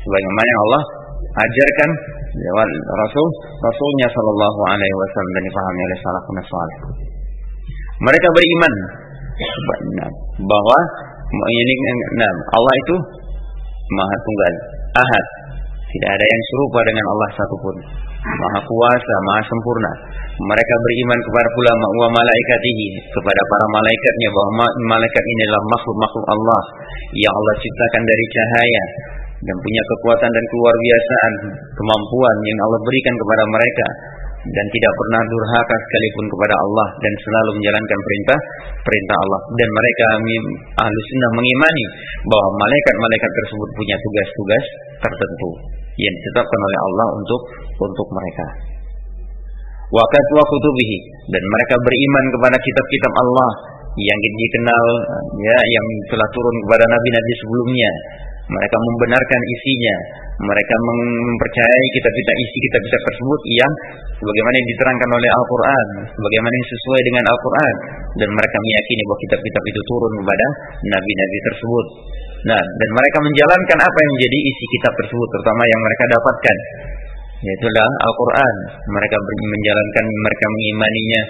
Sebagaimana 0.00 0.46
yang 0.48 0.60
Allah 0.66 0.82
ajarkan 1.30 1.90
lewat 2.34 2.68
Rasul 3.06 3.26
Rasulnya 3.62 4.08
Shallallahu 4.10 4.60
Alaihi 4.74 4.96
Wasallam 4.96 5.32
dan 5.36 5.42
dipahami 5.46 5.80
oleh 5.86 5.98
salafun 6.02 6.36
saleh. 6.42 6.78
Mereka 8.00 8.26
beriman 8.32 8.74
bahwa 10.40 10.78
ini 11.30 11.74
nah, 12.18 12.32
Allah 12.58 12.74
itu 12.86 12.94
Maha 13.90 14.16
Tunggal, 14.22 14.54
Ahad. 14.98 15.26
Tidak 15.90 16.10
ada 16.10 16.22
yang 16.24 16.42
serupa 16.54 16.80
dengan 16.86 17.04
Allah 17.10 17.28
satupun. 17.34 17.76
Maha 18.20 18.60
kuasa, 18.60 19.14
maha 19.24 19.42
sempurna. 19.48 19.92
Mereka 20.40 20.74
beriman 20.84 21.18
kepada 21.24 21.48
pula 21.56 21.72
wa 21.72 22.08
malaikatihi, 22.12 22.88
kepada 23.16 23.42
para 23.48 23.66
malaikatnya 23.72 24.28
bahwa 24.28 24.50
malaikat 24.92 25.24
ini 25.24 25.42
adalah 25.48 25.64
makhluk-makhluk 25.72 26.26
Allah 26.28 26.62
yang 27.16 27.32
Allah 27.32 27.54
ciptakan 27.64 28.02
dari 28.04 28.24
cahaya 28.28 28.84
dan 29.40 29.56
punya 29.56 29.82
kekuatan 29.88 30.28
dan 30.28 30.44
keluar 30.52 30.74
biasaan 30.76 31.32
kemampuan 31.72 32.36
yang 32.44 32.58
Allah 32.60 32.80
berikan 32.84 33.14
kepada 33.16 33.44
mereka 33.48 33.86
dan 34.40 34.66
tidak 34.72 34.92
pernah 34.96 35.20
durhaka 35.24 35.76
sekalipun 35.88 36.24
kepada 36.32 36.54
Allah 36.56 36.88
dan 37.00 37.12
selalu 37.24 37.50
menjalankan 37.60 37.98
perintah 38.04 38.38
perintah 38.84 39.16
Allah 39.16 39.40
dan 39.56 39.68
mereka 39.68 40.04
ahlu 40.80 41.00
mengimani 41.40 41.84
bahwa 42.28 42.48
malaikat-malaikat 42.56 43.30
tersebut 43.32 43.68
punya 43.76 43.96
tugas-tugas 44.00 44.64
tertentu 45.08 45.79
yang 45.98 46.14
ditetapkan 46.14 46.60
oleh 46.60 46.78
Allah 46.86 47.06
untuk 47.18 47.40
untuk 47.80 48.08
mereka. 48.14 48.46
Wa 49.90 50.04
kutubihi 50.06 50.98
dan 51.34 51.42
mereka 51.42 51.74
beriman 51.82 52.24
kepada 52.38 52.56
kitab-kitab 52.62 53.12
Allah 53.26 53.50
yang 53.98 54.18
dikenal 54.22 54.84
ya 55.42 55.58
yang 55.58 55.86
telah 56.14 56.28
turun 56.30 56.56
kepada 56.66 56.84
nabi-nabi 56.86 57.32
sebelumnya. 57.42 57.92
Mereka 58.50 58.76
membenarkan 58.82 59.40
isinya, 59.54 59.96
mereka 60.42 60.74
mempercayai 60.74 61.86
kitab-kitab 61.94 62.34
isi 62.34 62.58
kitab-kitab 62.66 63.02
tersebut 63.06 63.40
yang 63.46 63.72
sebagaimana 64.18 64.54
yang 64.58 64.68
diterangkan 64.74 65.10
oleh 65.14 65.30
Al-Qur'an, 65.38 65.86
sebagaimana 66.10 66.54
yang 66.58 66.68
sesuai 66.74 67.00
dengan 67.06 67.24
Al-Qur'an 67.30 67.74
dan 68.18 68.28
mereka 68.34 68.56
meyakini 68.58 69.02
bahwa 69.06 69.18
kitab-kitab 69.22 69.62
itu 69.70 69.80
turun 69.86 70.12
kepada 70.18 70.46
nabi-nabi 70.82 71.38
tersebut. 71.46 71.86
Nah, 72.40 72.62
dan 72.62 72.90
mereka 72.96 73.18
menjalankan 73.20 73.78
apa 73.84 73.98
yang 74.00 74.12
menjadi 74.16 74.38
isi 74.48 74.64
kitab 74.78 74.92
tersebut, 74.96 75.28
terutama 75.36 75.62
yang 75.68 75.80
mereka 75.84 76.04
dapatkan 76.16 76.56
yaitulah 77.40 77.88
Al-Quran. 78.04 78.56
Mereka 78.84 79.16
menjalankan 79.16 80.04
mereka 80.04 80.46
mengimaninya 80.52 81.22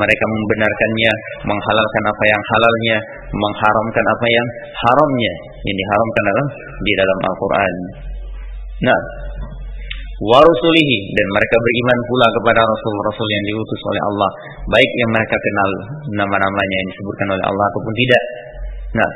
mereka 0.00 0.24
membenarkannya 0.24 1.12
menghalalkan 1.44 2.04
apa 2.08 2.24
yang 2.24 2.42
halalnya 2.42 2.96
mengharamkan 3.36 4.04
apa 4.08 4.26
yang 4.32 4.46
haramnya. 4.72 5.34
Ini 5.68 5.72
diharamkan 5.72 6.22
dalam 6.24 6.46
di 6.80 6.92
dalam 6.96 7.18
Al-Quran. 7.28 7.74
Nah 8.88 9.00
warusulihi 10.18 10.98
dan 11.14 11.26
mereka 11.30 11.56
beriman 11.62 11.98
pula 12.10 12.26
kepada 12.34 12.60
rasul-rasul 12.64 13.28
yang 13.28 13.44
diutus 13.52 13.80
oleh 13.86 14.02
Allah. 14.08 14.30
Baik 14.72 14.90
yang 15.04 15.10
mereka 15.12 15.36
kenal 15.36 15.70
nama-namanya 16.16 16.76
yang 16.80 16.88
disebutkan 16.96 17.28
oleh 17.36 17.44
Allah 17.44 17.64
ataupun 17.70 17.94
tidak. 17.94 18.24
Nah 18.98 19.10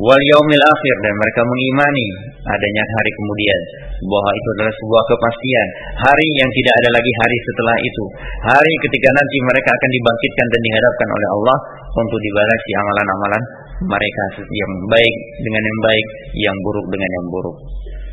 wal 0.00 0.22
yaumil 0.32 0.64
akhir 0.64 0.96
dan 1.04 1.14
mereka 1.20 1.40
mengimani 1.44 2.06
adanya 2.48 2.84
hari 2.96 3.10
kemudian. 3.12 3.60
Bahwa 4.02 4.30
itu 4.34 4.48
adalah 4.58 4.74
sebuah 4.74 5.04
kepastian. 5.12 5.68
Hari 6.00 6.28
yang 6.40 6.50
tidak 6.50 6.74
ada 6.82 6.90
lagi 6.96 7.12
hari 7.22 7.36
setelah 7.44 7.76
itu. 7.84 8.04
Hari 8.48 8.72
ketika 8.88 9.08
nanti 9.12 9.36
mereka 9.52 9.70
akan 9.70 9.90
dibangkitkan 9.92 10.46
dan 10.48 10.60
dihadapkan 10.64 11.08
oleh 11.12 11.28
Allah 11.36 11.56
untuk 11.92 12.18
dibalasi 12.18 12.70
amalan-amalan 12.82 13.42
mereka 13.82 14.24
yang 14.48 14.72
baik 14.88 15.16
dengan 15.44 15.62
yang 15.62 15.80
baik 15.84 16.06
yang 16.40 16.56
buruk 16.64 16.86
dengan 16.88 17.10
yang 17.12 17.26
buruk. 17.28 17.56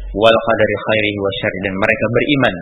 Wal 0.10 0.38
qadari 0.42 0.76
khairi 0.90 1.12
wa 1.22 1.32
syarri 1.38 1.60
dan 1.70 1.74
mereka 1.78 2.06
beriman 2.10 2.56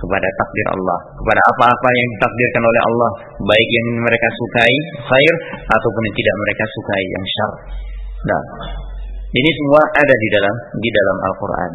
kepada 0.00 0.28
takdir 0.36 0.66
Allah. 0.72 0.98
Kepada 1.20 1.40
apa-apa 1.52 1.88
yang 1.92 2.08
ditakdirkan 2.16 2.62
oleh 2.64 2.82
Allah. 2.88 3.10
Baik 3.44 3.68
yang 3.72 3.86
mereka 4.04 4.28
sukai 4.36 4.74
khair 5.04 5.34
ataupun 5.68 6.02
yang 6.08 6.16
tidak 6.16 6.36
mereka 6.40 6.64
sukai 6.64 7.02
yang 7.04 7.24
syar 7.28 7.52
Nah, 8.20 8.42
ini 9.30 9.50
semua 9.56 9.80
ada 9.96 10.14
di 10.14 10.28
dalam 10.28 10.54
di 10.76 10.90
dalam 10.92 11.16
Al-Qur'an. 11.32 11.72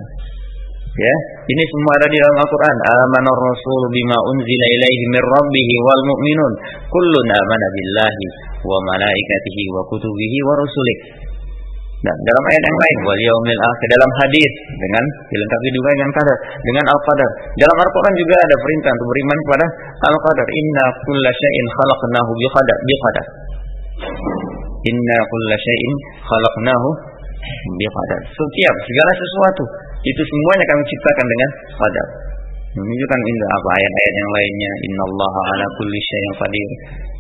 Ya, 0.95 1.15
ini 1.49 1.63
semua 1.67 1.91
ada 1.99 2.07
di 2.07 2.17
dalam 2.21 2.37
Al-Qur'an. 2.37 2.77
Amana 2.85 3.31
Rasul 3.33 3.83
bima 3.89 4.17
unzila 4.29 4.65
ilaihi 4.79 5.03
min 5.09 5.23
rabbih 5.25 5.69
wal 5.81 6.03
mu'minun 6.05 6.53
kullun 6.87 7.27
amana 7.33 7.67
billahi 7.73 8.25
wa 8.61 8.77
malaikatihi 8.93 9.63
wa 9.73 9.81
kutubihi 9.89 10.37
wa 10.45 10.53
rusulih. 10.61 10.97
Nah, 12.05 12.13
dalam 12.13 12.43
ayat 12.53 12.61
yang 12.61 12.77
lain 12.77 12.97
wal 13.01 13.17
yaumil 13.17 13.61
akhir 13.65 13.87
dalam 13.97 14.11
hadis 14.21 14.51
dengan 14.77 15.03
dilengkapi 15.33 15.69
juga 15.73 15.89
dengan 15.97 16.11
qadar 16.13 16.37
dengan 16.61 16.85
al-qadar. 16.93 17.29
Dalam 17.57 17.77
Al-Qur'an 17.81 18.13
juga 18.13 18.35
ada 18.37 18.55
perintah 18.61 18.91
untuk 18.93 19.07
beriman 19.09 19.37
kepada 19.41 19.65
al-qadar. 20.13 20.47
Inna 20.53 20.85
kulla 21.01 21.31
syai'in 21.33 21.67
khalaqnahu 21.73 22.31
bi 22.37 22.45
qadar. 23.01 23.25
Inna 24.85 25.17
kulla 25.25 25.55
syai'in 25.57 25.95
khalaqnahu 26.21 26.89
biqadar. 27.81 28.21
Setiap 28.29 28.75
segala 28.85 29.11
sesuatu 29.17 29.63
itu 30.05 30.21
semuanya 30.21 30.65
kami 30.69 30.81
ciptakan 30.85 31.25
dengan 31.25 31.49
qadar. 31.73 32.07
Menunjukkan 32.75 33.19
indah 33.23 33.49
apa 33.55 33.69
ayat-ayat 33.71 34.13
yang 34.19 34.31
lainnya 34.35 34.71
Allah 34.99 35.33
ala 35.55 35.65
kulli 35.79 35.99
syai'in 36.11 36.33
qadir 36.35 36.69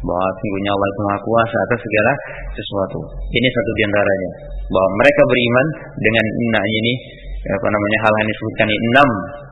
bahwa 0.03 0.27
sungguhnya 0.35 0.71
Allah 0.75 0.87
itu 0.91 1.01
Maha 1.07 1.19
Kuasa 1.23 1.57
atas 1.63 1.79
segala 1.79 2.11
sesuatu. 2.53 2.99
Ini 3.31 3.47
satu 3.47 3.71
di 3.71 3.83
antaranya 3.87 4.31
bahwa 4.67 4.89
mereka 4.99 5.21
beriman 5.25 5.67
dengan 5.95 6.25
inna 6.27 6.61
ini 6.61 6.93
apa 7.45 7.67
namanya 7.69 7.99
hal 8.01 8.13
yang 8.25 8.29
disebutkan 8.33 8.67
ini 8.73 8.85
enam 8.89 9.09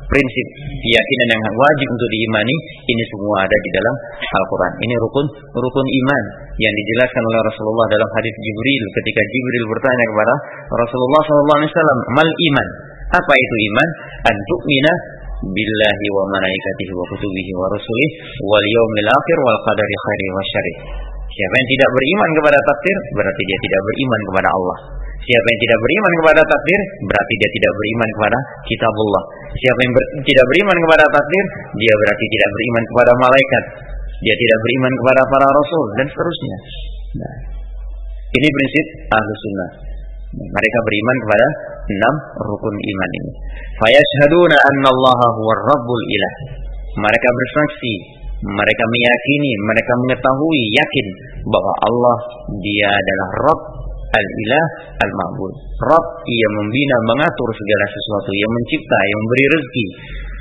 prinsip 0.10 0.48
keyakinan 0.82 1.28
yang 1.34 1.44
wajib 1.54 1.88
untuk 1.90 2.10
diimani 2.10 2.56
ini 2.90 3.04
semua 3.14 3.36
ada 3.46 3.58
di 3.58 3.70
dalam 3.74 3.96
Al-Quran. 4.22 4.72
Ini 4.82 4.94
rukun 4.98 5.26
rukun 5.54 5.88
iman 5.88 6.24
yang 6.58 6.74
dijelaskan 6.74 7.24
oleh 7.24 7.42
Rasulullah 7.50 7.88
dalam 7.94 8.10
hadis 8.18 8.34
Jibril 8.34 8.84
ketika 8.98 9.22
Jibril 9.30 9.64
bertanya 9.74 10.06
kepada 10.10 10.34
Rasulullah 10.74 11.22
SAW, 11.22 12.02
mal 12.18 12.30
iman. 12.30 12.68
Apa 13.14 13.34
itu 13.38 13.56
iman? 13.70 13.88
Antu'mina 14.26 14.94
billahi 15.54 16.08
wa 16.18 16.24
malaikatihi 16.34 16.92
wa 16.98 17.06
kutubihi 17.14 17.52
wa 17.54 17.68
rusulih 17.70 18.10
wal 18.48 18.66
yaumil 18.66 19.10
akhir 19.12 19.38
wal 19.44 19.60
qadari 19.70 19.96
khairi 20.02 20.28
wa 20.34 20.44
syarih. 20.50 20.78
Siapa 21.34 21.54
yang 21.58 21.70
tidak 21.74 21.90
beriman 21.98 22.30
kepada 22.38 22.60
takdir 22.62 22.98
berarti 23.18 23.42
dia 23.42 23.60
tidak 23.66 23.82
beriman 23.90 24.20
kepada 24.30 24.50
Allah. 24.54 24.78
Siapa 25.24 25.48
yang 25.50 25.60
tidak 25.66 25.80
beriman 25.82 26.12
kepada 26.20 26.42
takdir 26.46 26.80
berarti 27.10 27.34
dia 27.42 27.50
tidak 27.58 27.72
beriman 27.74 28.10
kepada 28.14 28.38
kitabullah. 28.70 29.24
Siapa 29.58 29.80
yang 29.82 29.92
ber, 29.96 30.04
tidak 30.22 30.46
beriman 30.54 30.78
kepada 30.84 31.06
takdir 31.10 31.44
dia 31.80 31.94
berarti 31.98 32.26
tidak 32.28 32.50
beriman 32.54 32.84
kepada 32.86 33.12
malaikat. 33.18 33.64
Dia 34.24 34.36
tidak 34.38 34.58
beriman 34.62 34.94
kepada 34.94 35.22
para 35.26 35.48
rasul 35.50 35.84
dan 35.98 36.06
seterusnya. 36.08 36.58
Nah, 37.14 37.36
ini 38.34 38.48
prinsip 38.48 38.86
ahlu 39.10 39.34
sunnah. 39.42 39.70
Mereka 40.34 40.78
beriman 40.86 41.18
kepada 41.28 41.48
enam 41.94 42.16
rukun 42.46 42.76
iman 42.78 43.10
ini. 43.22 43.32
Fayashhaduna 43.82 44.58
anna 44.58 44.88
Allah 44.90 45.20
huwa 45.38 45.54
rabbul 45.66 46.04
ilah. 46.10 46.34
Mereka 46.94 47.28
bersaksi, 47.30 47.94
mereka 48.44 48.84
meyakini, 48.92 49.52
mereka 49.72 49.94
mengetahui, 50.04 50.62
yakin 50.76 51.08
bahwa 51.48 51.74
Allah 51.88 52.18
dia 52.60 52.88
adalah 52.92 53.30
Rabb 53.48 53.84
Al-ilah 54.14 54.66
al-ma'bud. 55.02 55.54
Rabb 55.90 56.08
yang 56.30 56.54
membina, 56.54 56.96
mengatur 57.10 57.50
segala 57.50 57.86
sesuatu, 57.90 58.30
yang 58.30 58.52
mencipta, 58.54 58.98
yang 59.10 59.20
memberi 59.26 59.46
rezeki, 59.58 59.86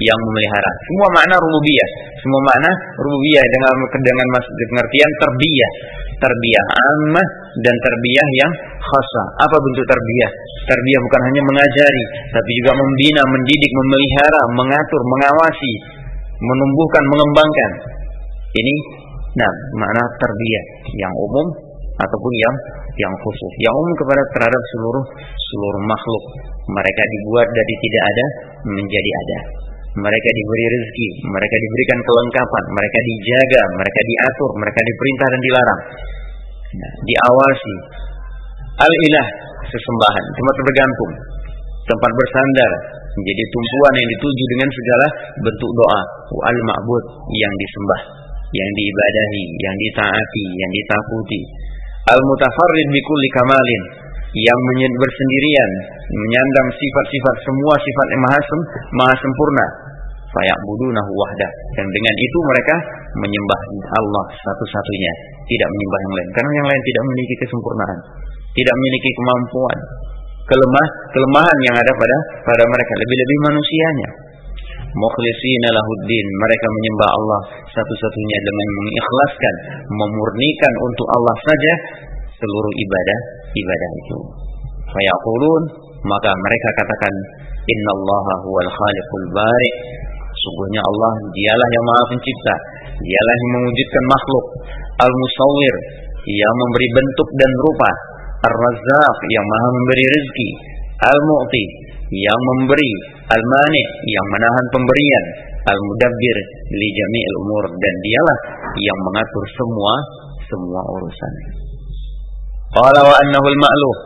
yang 0.05 0.19
memelihara. 0.29 0.71
Semua 0.93 1.09
makna 1.17 1.35
rububiyah. 1.41 1.91
Semua 2.21 2.41
makna 2.53 2.71
rububiyah 3.01 3.45
dengan 3.49 3.75
dengan 3.97 4.27
pengertian 4.37 5.11
terbiyah. 5.25 5.73
Terbiyah 6.21 6.65
ammah 6.69 7.29
dan 7.65 7.75
terbiyah 7.81 8.29
yang 8.45 8.53
khasa. 8.77 9.23
Apa 9.41 9.57
bentuk 9.57 9.87
terbiyah? 9.89 10.31
Terbiyah 10.69 11.01
bukan 11.09 11.21
hanya 11.33 11.43
mengajari, 11.49 12.05
tapi 12.29 12.51
juga 12.61 12.73
membina, 12.77 13.23
mendidik, 13.25 13.73
memelihara, 13.73 14.43
mengatur, 14.53 15.01
mengawasi, 15.17 15.73
menumbuhkan, 16.43 17.05
mengembangkan. 17.07 17.71
Ini 18.53 18.75
nah 19.33 19.53
makna 19.81 20.05
terbiyah 20.21 20.65
yang 21.01 21.13
umum 21.17 21.47
ataupun 21.97 22.33
yang 22.37 22.55
yang 23.01 23.15
khusus. 23.25 23.53
Yang 23.63 23.75
umum 23.79 23.93
kepada 23.97 24.23
terhadap 24.37 24.63
seluruh 24.77 25.05
seluruh 25.23 25.83
makhluk. 25.87 26.25
Mereka 26.69 27.03
dibuat 27.03 27.49
dari 27.49 27.75
tidak 27.81 28.05
ada 28.05 28.27
menjadi 28.69 29.11
ada. 29.27 29.39
Mereka 29.93 30.29
diberi 30.33 30.65
rezeki, 30.73 31.09
mereka 31.29 31.57
diberikan 31.61 31.99
kelengkapan, 32.01 32.65
mereka 32.73 32.99
dijaga, 33.05 33.63
mereka 33.77 34.01
diatur, 34.09 34.51
mereka 34.57 34.81
diperintah 34.81 35.29
dan 35.29 35.41
dilarang. 35.45 35.81
Nah, 36.81 36.93
diawasi. 37.05 37.75
Al-ilah 38.73 39.27
sesembahan, 39.69 40.25
tempat 40.33 40.57
bergantung, 40.65 41.13
tempat 41.93 42.11
bersandar, 42.17 42.73
menjadi 43.13 43.45
tumpuan 43.53 43.93
yang 44.01 44.09
dituju 44.17 44.45
dengan 44.57 44.69
segala 44.73 45.07
bentuk 45.45 45.71
doa. 45.77 46.01
Al-ma'bud 46.33 47.05
yang 47.37 47.55
disembah, 47.61 48.01
yang 48.53 48.71
diibadahi, 48.73 49.45
yang 49.61 49.77
ditaati, 49.77 50.45
yang 50.57 50.71
ditakuti. 50.73 51.41
Al-mutafarrid 52.09 52.89
bikulli 52.91 53.29
kamalin 53.37 53.83
yang 54.33 54.59
bersendirian 54.97 55.71
menyandang 56.09 56.69
sifat-sifat 56.73 57.37
semua 57.45 57.75
sifat 57.77 58.07
yang 58.17 58.23
maha, 58.25 58.41
sem 58.41 58.61
maha 58.97 59.15
sempurna. 59.21 59.67
Faya'budunahu 60.33 61.13
wahda. 61.13 61.49
Dan 61.77 61.85
dengan 61.93 62.15
itu 62.17 62.39
mereka 62.49 62.77
menyembah 63.21 63.61
Allah 63.93 64.25
satu-satunya. 64.33 65.13
Tidak 65.45 65.69
menyembah 65.69 66.01
yang 66.01 66.15
lain. 66.17 66.29
Karena 66.33 66.53
yang 66.57 66.67
lain 66.73 66.83
tidak 66.89 67.03
memiliki 67.05 67.35
kesempurnaan. 67.45 67.99
Tidak 68.57 68.75
memiliki 68.81 69.11
kemampuan 69.13 69.79
kelemah 70.53 70.87
kelemahan 71.17 71.59
yang 71.65 71.77
ada 71.81 71.93
pada 71.97 72.17
pada 72.45 72.65
mereka 72.69 72.93
lebih-lebih 73.01 73.39
manusianya. 73.49 74.11
Mukhlisina 74.93 75.69
lahuddin 75.73 76.27
mereka 76.37 76.67
menyembah 76.69 77.09
Allah 77.17 77.41
satu-satunya 77.73 78.39
dengan 78.45 78.69
mengikhlaskan 78.77 79.55
memurnikan 79.89 80.73
untuk 80.85 81.07
Allah 81.17 81.37
saja 81.41 81.73
seluruh 82.37 82.73
ibadah 82.77 83.19
ibadah 83.57 83.91
itu. 84.05 84.19
Fayaqulun 84.93 85.63
maka 86.05 86.31
mereka 86.37 86.69
katakan 86.85 87.15
innallaha 87.65 88.35
huwal 88.45 88.69
khaliqul 88.69 89.27
bari. 89.33 89.73
Sungguhnya 90.33 90.81
Allah 90.85 91.13
dialah 91.33 91.69
yang 91.73 91.85
maha 91.89 92.05
pencipta 92.13 92.55
dialah 93.03 93.35
yang 93.35 93.51
mewujudkan 93.57 94.05
makhluk 94.11 94.45
al-musawwir 95.01 95.77
yang 96.23 96.55
memberi 96.55 96.89
bentuk 96.95 97.29
dan 97.35 97.51
rupa 97.67 97.91
ar-razzaq 98.43 99.19
yang 99.31 99.45
maha 99.47 99.69
memberi 99.71 100.05
rezeki 100.07 100.49
al-mu'ti 101.03 101.65
yang 102.13 102.41
memberi 102.55 102.91
al-mani 103.31 103.85
yang 104.05 104.27
menahan 104.37 104.67
pemberian 104.75 105.25
al-mudabbir 105.65 106.37
li 106.75 106.89
jami'il 106.93 107.35
umur 107.47 107.65
dan 107.71 107.95
dialah 108.03 108.39
yang 108.77 108.99
mengatur 109.07 109.45
semua 109.57 109.95
semua 110.51 110.81
urusan. 111.01 111.33
Qala 112.77 113.01
wa 113.01 113.15
annahu 113.17 113.47
al-ma'luh 113.47 113.97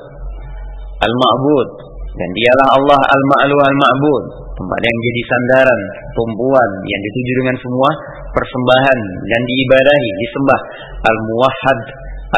al-ma'bud 1.03 1.69
dan 2.17 2.29
dialah 2.33 2.69
Allah 2.81 3.01
al-ma'luh 3.01 3.61
al-ma'bud 3.61 4.25
tempat 4.57 4.81
yang 4.81 4.99
jadi 5.05 5.23
sandaran 5.29 5.81
tumpuan 6.17 6.71
yang 6.89 7.01
dituju 7.05 7.33
dengan 7.45 7.57
semua 7.61 7.91
persembahan 8.33 8.99
dan 9.29 9.41
diibadahi 9.45 10.09
disembah 10.25 10.61
al-muwahhad 11.05 11.81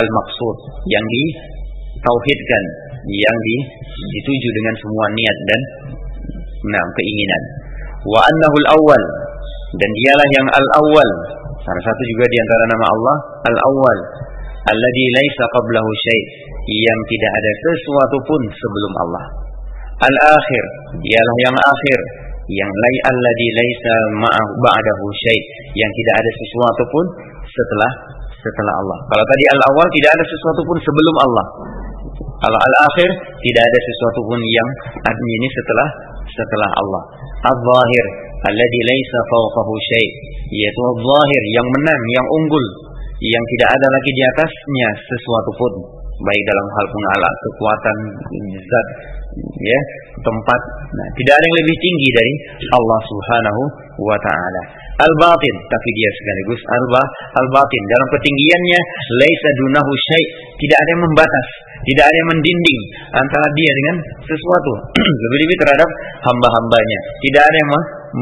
al-maqsud 0.02 0.56
yang 0.90 1.04
ditauhidkan 1.98 2.62
yang 3.10 3.36
dituju 3.98 4.48
dengan 4.54 4.74
semua 4.78 5.06
niat 5.18 5.36
dan 5.50 5.60
nah, 6.70 6.84
keinginan. 6.94 7.42
Wa 8.06 8.20
annahul 8.22 8.66
awwal 8.78 9.02
dan 9.74 9.90
dialah 9.90 10.28
yang 10.38 10.46
al-awwal. 10.46 11.10
Salah 11.58 11.82
satu 11.84 12.02
juga 12.14 12.24
di 12.30 12.38
antara 12.38 12.64
nama 12.72 12.86
Allah 12.86 13.16
al-awwal 13.50 13.98
alladzi 14.68 15.06
laisa 15.18 15.44
qablahu 15.52 15.90
syai' 16.06 16.24
yang 16.68 17.00
tidak 17.10 17.32
ada 17.34 17.50
sesuatu 17.66 18.16
pun 18.24 18.40
sebelum 18.46 18.92
Allah. 19.04 19.24
Al-akhir 19.98 20.64
dialah 21.02 21.36
yang 21.42 21.56
akhir 21.58 21.98
yang 22.48 22.70
lai 22.70 22.96
alladzi 23.12 23.48
laisa 23.52 23.94
ma'ahu 24.24 24.50
ba'dahu 24.64 25.04
syai' 25.26 25.42
yang 25.76 25.90
tidak 25.92 26.14
ada 26.22 26.30
sesuatu 26.32 26.82
pun 26.88 27.04
setelah 27.44 27.90
setelah 28.38 28.74
Allah. 28.80 28.98
Kalau 29.10 29.24
tadi 29.26 29.44
al-awwal 29.50 29.88
tidak 29.92 30.10
ada 30.14 30.24
sesuatu 30.24 30.60
pun 30.64 30.76
sebelum 30.80 31.16
Allah. 31.26 31.46
Kalau 32.18 32.58
al-akhir 32.58 33.08
tidak 33.42 33.62
ada 33.62 33.78
sesuatu 33.78 34.20
pun 34.26 34.40
yang 34.42 34.68
ini 35.06 35.48
setelah 35.54 35.88
setelah 36.28 36.70
Allah. 36.82 37.02
Al-zahir 37.46 38.04
alladhi 38.46 38.80
laisa 38.86 39.18
fawqahu 39.30 39.72
syai' 39.74 40.10
yaitu 40.50 40.80
al-zahir 40.82 41.42
yang 41.54 41.66
menang, 41.78 42.02
yang 42.14 42.26
unggul, 42.26 42.64
yang 43.22 43.44
tidak 43.56 43.68
ada 43.74 43.86
lagi 43.90 44.10
di 44.14 44.22
atasnya 44.34 44.88
sesuatu 45.06 45.50
pun 45.58 45.72
baik 46.18 46.42
dalam 46.50 46.66
hal 46.74 46.86
pengalat, 46.90 47.34
kekuatan, 47.46 47.98
zat, 48.58 48.86
ya, 49.38 49.80
tempat. 50.18 50.60
Nah, 50.90 51.08
tidak 51.14 51.34
ada 51.38 51.44
yang 51.46 51.58
lebih 51.62 51.76
tinggi 51.78 52.08
dari 52.10 52.32
Allah 52.74 53.00
Subhanahu 53.06 53.62
wa 54.02 54.18
taala. 54.18 54.62
Al-batin, 54.98 55.56
tapi 55.70 55.88
dia 55.94 56.10
sekaligus 56.18 56.60
al-ba, 56.66 57.02
al-batin 57.38 57.82
dalam 57.86 58.08
ketinggiannya 58.18 58.80
laisa 59.22 59.50
dunahu 59.62 59.90
syai', 59.94 60.26
tidak 60.58 60.78
ada 60.82 60.90
yang 60.90 61.02
membatas, 61.06 61.46
tidak 61.86 62.04
ada 62.10 62.16
yang 62.18 62.28
mendinding 62.34 62.80
antara 63.14 63.46
dia 63.54 63.70
dengan 63.78 63.96
sesuatu. 64.26 64.72
Lebih-lebih 65.22 65.56
terhadap 65.62 65.88
hamba-hambanya. 66.26 66.98
Tidak 67.22 67.42
ada 67.46 67.56
yang 67.62 67.70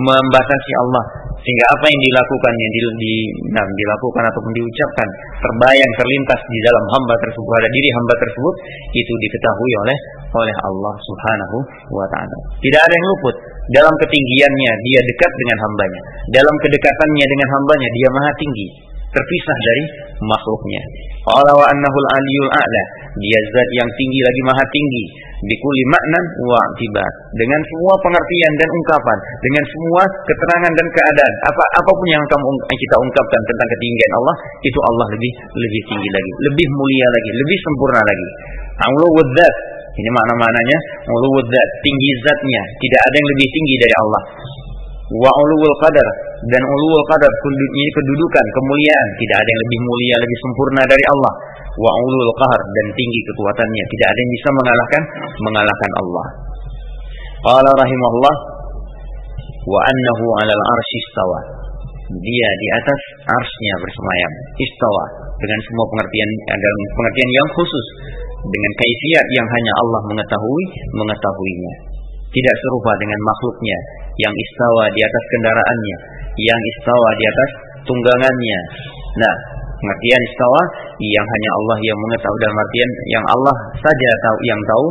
membatasi 0.04 0.72
Allah 0.84 1.04
sehingga 1.46 1.66
apa 1.78 1.86
yang 1.86 2.00
dilakukan 2.10 2.52
yang 2.58 2.70
di, 2.74 2.80
di 2.98 3.14
nah, 3.54 3.62
dilakukan 3.62 4.24
ataupun 4.34 4.50
diucapkan 4.50 5.08
terbayang 5.38 5.92
terlintas 5.94 6.40
di 6.42 6.58
dalam 6.66 6.84
hamba 6.90 7.14
tersebut 7.22 7.46
pada 7.46 7.68
diri 7.70 7.88
hamba 7.94 8.14
tersebut 8.18 8.54
itu 8.98 9.12
diketahui 9.14 9.72
oleh 9.86 9.98
oleh 10.34 10.56
Allah 10.66 10.94
Subhanahu 11.06 11.56
wa 11.94 12.06
taala. 12.10 12.36
Tidak 12.58 12.80
ada 12.82 12.94
yang 12.98 13.06
luput 13.14 13.34
dalam 13.74 13.94
ketinggiannya 13.98 14.72
dia 14.84 15.00
dekat 15.06 15.32
dengan 15.34 15.58
hambanya. 15.66 16.00
Dalam 16.30 16.54
kedekatannya 16.62 17.26
dengan 17.26 17.48
hambanya 17.58 17.88
dia 17.94 18.08
maha 18.14 18.32
tinggi 18.38 18.68
terpisah 19.16 19.56
dari 19.56 19.84
makhluknya. 20.20 20.82
Allah 21.26 21.54
wa 21.56 21.66
annahul 21.66 22.08
aliyul 22.14 22.50
a'la. 22.52 22.84
Dia 23.16 23.38
zat 23.50 23.68
yang 23.80 23.88
tinggi 23.96 24.20
lagi 24.20 24.42
maha 24.44 24.64
tinggi. 24.68 25.04
Bikuli 25.42 25.82
maknan 25.88 26.24
wa 26.46 26.58
akibat. 26.60 27.12
Dengan 27.34 27.60
semua 27.66 27.94
pengertian 28.04 28.52
dan 28.60 28.68
ungkapan. 28.70 29.18
Dengan 29.42 29.64
semua 29.66 30.02
keterangan 30.04 30.72
dan 30.76 30.86
keadaan. 30.86 31.34
Apa 31.50 31.64
apa 31.82 31.90
pun 31.90 32.06
yang 32.12 32.24
kamu 32.28 32.48
kita 32.70 32.96
ungkapkan 33.00 33.40
tentang 33.42 33.68
ketinggian 33.74 34.12
Allah. 34.22 34.36
Itu 34.62 34.78
Allah 34.84 35.06
lebih 35.16 35.32
lebih 35.50 35.82
tinggi 35.90 36.10
lagi. 36.12 36.30
Lebih 36.52 36.66
mulia 36.76 37.06
lagi. 37.10 37.30
Lebih 37.40 37.58
sempurna 37.64 38.00
lagi. 38.04 38.28
Ini 39.96 40.08
makna-maknanya. 40.12 40.78
Allah 41.08 41.30
wadzat. 41.40 41.68
Tinggi 41.80 42.10
zatnya. 42.20 42.62
Tidak 42.76 43.00
ada 43.00 43.14
yang 43.16 43.28
lebih 43.32 43.48
tinggi 43.48 43.74
dari 43.80 43.94
Allah. 44.04 44.22
Wa 45.06 45.30
ulul 45.32 45.76
qadar. 45.80 46.08
Dan 46.52 46.62
ulul 46.62 47.04
qadar 47.08 47.32
ini 47.32 47.88
kedudukan 47.96 48.44
kemuliaan. 48.52 49.08
Tidak 49.16 49.36
ada 49.40 49.48
yang 49.48 49.60
lebih 49.64 49.78
mulia 49.80 50.14
lebih 50.20 50.38
sempurna 50.44 50.82
dari 50.84 51.04
Allah. 51.16 51.32
Wa 51.76 51.90
ulul 51.92 52.32
qahar 52.36 52.60
dan 52.60 52.86
tinggi 52.92 53.20
kekuatannya. 53.32 53.84
Tidak 53.88 54.06
ada 54.08 54.18
yang 54.20 54.32
bisa 54.36 54.48
mengalahkan 54.52 55.02
mengalahkan 55.40 55.90
Allah. 56.04 56.26
Qala 57.46 57.70
rahimahullah 57.78 58.36
wa 59.64 59.80
annahu 59.80 60.24
'alal 60.40 60.64
arsy 60.76 60.96
istawa. 61.04 61.40
Dia 62.16 62.48
di 62.60 62.68
atas 62.84 63.00
arsnya 63.28 63.74
bersemayam. 63.80 64.32
Istawa. 64.60 65.04
Dengan 65.36 65.60
semua 65.68 65.86
pengertian 65.92 66.28
dalam 66.48 66.82
pengertian 66.96 67.30
yang 67.32 67.48
khusus 67.60 67.86
dengan 68.46 68.72
kaifiat 68.78 69.26
yang 69.34 69.46
hanya 69.46 69.72
Allah 69.82 70.00
mengetahui 70.10 70.64
mengetahuinya 70.94 71.96
tidak 72.36 72.54
serupa 72.60 72.92
dengan 73.00 73.20
makhluknya 73.24 73.78
yang 74.20 74.34
istawa 74.34 74.84
di 74.92 75.00
atas 75.00 75.24
kendaraannya, 75.32 75.96
yang 76.36 76.60
istawa 76.76 77.08
di 77.16 77.24
atas 77.24 77.50
tunggangannya. 77.88 78.60
Nah, 79.16 79.34
pengertian 79.80 80.22
istawa 80.28 80.62
yang 81.00 81.26
hanya 81.26 81.50
Allah 81.60 81.78
yang 81.84 81.98
mengetahui 82.00 82.40
dalam 82.44 82.58
artian 82.60 82.90
yang 83.12 83.24
Allah 83.32 83.56
saja 83.80 84.10
tahu 84.20 84.38
yang 84.44 84.60
tahu 84.68 84.86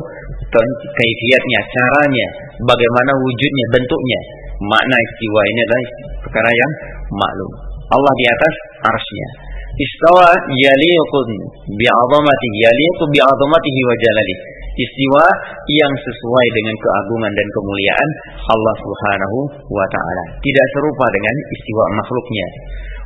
kaifiatnya, 0.95 1.59
caranya, 1.67 2.27
bagaimana 2.65 3.11
wujudnya, 3.21 3.65
bentuknya. 3.75 4.21
Makna 4.55 4.95
istiwa 4.95 5.41
ini 5.51 5.59
adalah 5.67 5.83
perkara 6.23 6.47
yang 6.47 6.71
maklum. 7.11 7.51
Allah 7.91 8.13
di 8.15 8.25
atas 8.25 8.55
arsnya. 8.87 9.27
Istawa 9.75 10.31
yaliqun 10.55 11.29
bi'azamatihi 11.75 12.57
yaliqu 12.63 13.03
bi'azamatihi 13.11 13.81
wa 13.83 13.95
jalalihi 13.99 14.55
istiwa 14.75 15.25
yang 15.71 15.93
sesuai 16.03 16.47
dengan 16.51 16.75
keagungan 16.79 17.31
dan 17.31 17.47
kemuliaan 17.55 18.09
Allah 18.43 18.75
Subhanahu 18.83 19.37
wa 19.71 19.85
taala. 19.87 20.23
Tidak 20.39 20.67
serupa 20.75 21.05
dengan 21.15 21.35
istiwa 21.55 21.85
makhluknya. 21.99 22.47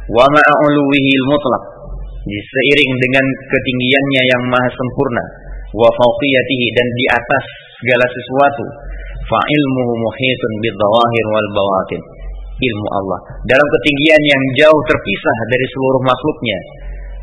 Wa 0.10 0.26
ma'uluwihi 0.30 1.14
mutlaq. 1.30 1.64
Seiring 2.30 2.94
dengan 3.02 3.26
ketinggiannya 3.26 4.24
yang 4.30 4.44
maha 4.54 4.70
sempurna, 4.70 5.24
wa 5.74 5.90
fawqiyatihi 5.90 6.68
dan 6.78 6.88
di 6.94 7.06
atas 7.10 7.46
segala 7.82 8.06
sesuatu, 8.06 8.64
fa 9.26 9.40
ilmuhu 9.40 9.94
muhitun 9.98 10.52
bidawahir 10.62 11.26
wal 11.34 11.50
bawatin. 11.58 12.02
Ilmu 12.60 12.88
Allah 12.92 13.20
dalam 13.48 13.68
ketinggian 13.80 14.22
yang 14.28 14.44
jauh 14.60 14.82
terpisah 14.92 15.38
dari 15.48 15.66
seluruh 15.72 16.04
makhluknya 16.04 16.60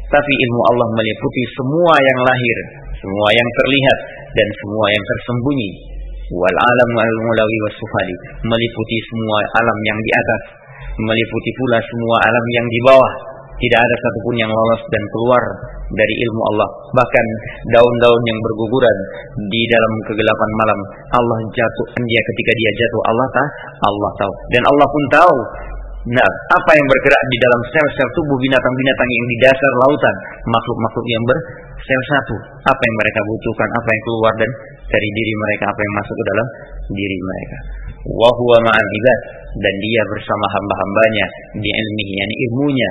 tapi 0.06 0.32
ilmu 0.38 0.62
Allah 0.70 0.88
meliputi 0.94 1.42
semua 1.58 1.94
yang 1.98 2.20
lahir, 2.22 2.58
semua 2.94 3.28
yang 3.34 3.48
terlihat 3.58 3.98
dan 4.38 4.48
semua 4.62 4.86
yang 4.94 5.02
tersembunyi. 5.02 5.70
Wal 6.30 6.58
alam 6.58 6.90
al 6.94 7.14
mulawi 7.26 7.58
was 7.66 7.78
meliputi 8.46 8.98
semua 9.10 9.38
alam 9.62 9.78
yang 9.82 9.98
di 9.98 10.10
atas, 10.14 10.42
meliputi 10.98 11.50
pula 11.58 11.78
semua 11.82 12.16
alam 12.22 12.44
yang 12.54 12.66
di 12.70 12.80
bawah. 12.86 13.12
Tidak 13.56 13.80
ada 13.80 13.96
satupun 14.04 14.34
yang 14.36 14.52
lolos 14.52 14.82
dan 14.92 15.02
keluar 15.08 15.42
dari 15.88 16.14
ilmu 16.28 16.42
Allah. 16.52 16.68
Bahkan 16.92 17.26
daun-daun 17.72 18.22
yang 18.28 18.38
berguguran 18.44 18.96
di 19.48 19.62
dalam 19.72 19.92
kegelapan 20.12 20.50
malam, 20.60 20.78
Allah 21.16 21.38
jatuh 21.48 21.86
dia 22.04 22.20
ketika 22.20 22.52
dia 22.52 22.70
jatuh 22.76 23.00
Allah 23.08 23.26
tahu, 23.32 23.48
Allah 23.80 24.10
tahu. 24.20 24.32
Dan 24.52 24.62
Allah 24.68 24.86
pun 24.92 25.04
tahu 25.08 25.36
Nah, 26.06 26.30
apa 26.54 26.70
yang 26.70 26.86
bergerak 26.86 27.22
di 27.34 27.38
dalam 27.42 27.60
sel-sel 27.66 28.08
tubuh 28.14 28.38
binatang-binatang 28.38 29.10
yang 29.10 29.26
di 29.26 29.36
dasar 29.42 29.72
lautan, 29.82 30.14
makhluk-makhluk 30.46 31.02
yang 31.02 31.22
bersel 31.26 32.00
satu, 32.14 32.36
apa 32.62 32.78
yang 32.78 32.96
mereka 33.02 33.20
butuhkan, 33.26 33.68
apa 33.74 33.88
yang 33.90 34.02
keluar 34.06 34.32
dan 34.38 34.50
dari 34.86 35.08
diri 35.18 35.34
mereka, 35.34 35.64
apa 35.66 35.80
yang 35.82 35.94
masuk 35.98 36.14
ke 36.14 36.24
dalam 36.30 36.46
diri 36.94 37.18
mereka. 37.18 37.58
Wa 38.06 38.30
huwa 38.30 38.58
dan 39.58 39.74
dia 39.82 40.02
bersama 40.06 40.46
hamba-hambanya 40.54 41.26
di 41.58 41.70
ilmihi, 41.74 42.12
yani 42.22 42.34
ilmunya 42.46 42.90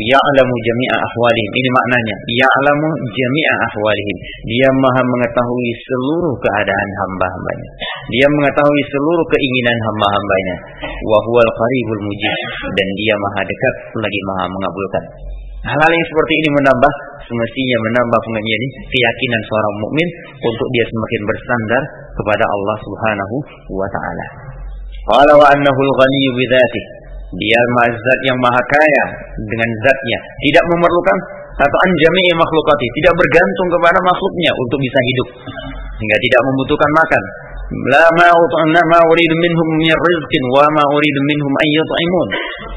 Ya'lamu 0.00 0.54
jami'a 0.54 0.96
ahwalihim. 0.96 1.52
Ini 1.56 1.68
maknanya. 1.72 2.16
Ya'lamu 2.40 2.88
jami'a 3.10 3.54
ahwalihim. 3.68 4.16
Dia 4.48 4.68
maha 4.80 5.02
mengetahui 5.04 5.70
seluruh 5.84 6.34
keadaan 6.40 6.88
hamba-hambanya. 7.04 7.68
Dia 8.12 8.26
mengetahui 8.28 8.82
seluruh 8.92 9.26
keinginan 9.28 9.78
hamba-hambanya. 9.90 10.56
Wa 10.84 11.18
huwal 11.28 11.50
qaribul 11.50 12.02
mujib. 12.06 12.34
Dan 12.74 12.88
dia 12.96 13.14
maha 13.18 13.40
dekat 13.44 13.74
lagi 14.00 14.20
maha 14.28 14.44
mengabulkan. 14.48 15.04
Hal-hal 15.60 15.92
yang 15.92 16.08
seperti 16.08 16.32
ini 16.40 16.48
menambah 16.56 16.92
semestinya 17.28 17.76
menambah 17.84 18.20
pengajian 18.24 18.62
keyakinan 18.88 19.40
seorang 19.44 19.74
mukmin 19.84 20.08
untuk 20.40 20.68
dia 20.72 20.84
semakin 20.88 21.20
bersandar 21.28 21.82
kepada 22.16 22.44
Allah 22.48 22.76
Subhanahu 22.80 23.36
wa 23.76 23.88
taala. 23.92 24.26
Qala 25.04 25.32
wa 25.36 25.46
annahu 25.52 25.80
al-ghaniyyu 25.84 26.32
dia 27.30 27.60
mazat 27.78 28.18
yang 28.26 28.38
maha 28.42 28.62
kaya 28.66 29.04
dengan 29.38 29.68
zatnya, 29.86 30.18
tidak 30.50 30.64
memerlukan 30.66 31.18
atau 31.60 31.78
anjami 31.86 32.22
makhlukati, 32.34 32.86
tidak 32.98 33.14
bergantung 33.14 33.68
kepada 33.78 33.98
makhluknya 34.00 34.50
untuk 34.56 34.78
bisa 34.80 34.98
hidup, 35.04 35.28
sehingga 36.00 36.18
tidak 36.18 36.40
membutuhkan 36.48 36.90
makan. 36.96 37.22
Ma 37.70 38.02
ma 38.18 38.98
uridu 39.06 39.34
minhum 39.38 39.68
min 39.78 39.94
rizqin 39.94 40.44
wa 40.50 40.66
ma 40.74 40.82
uridu 40.90 41.20
minhum 41.30 41.52
an 41.54 41.68
yut'imun 41.70 42.28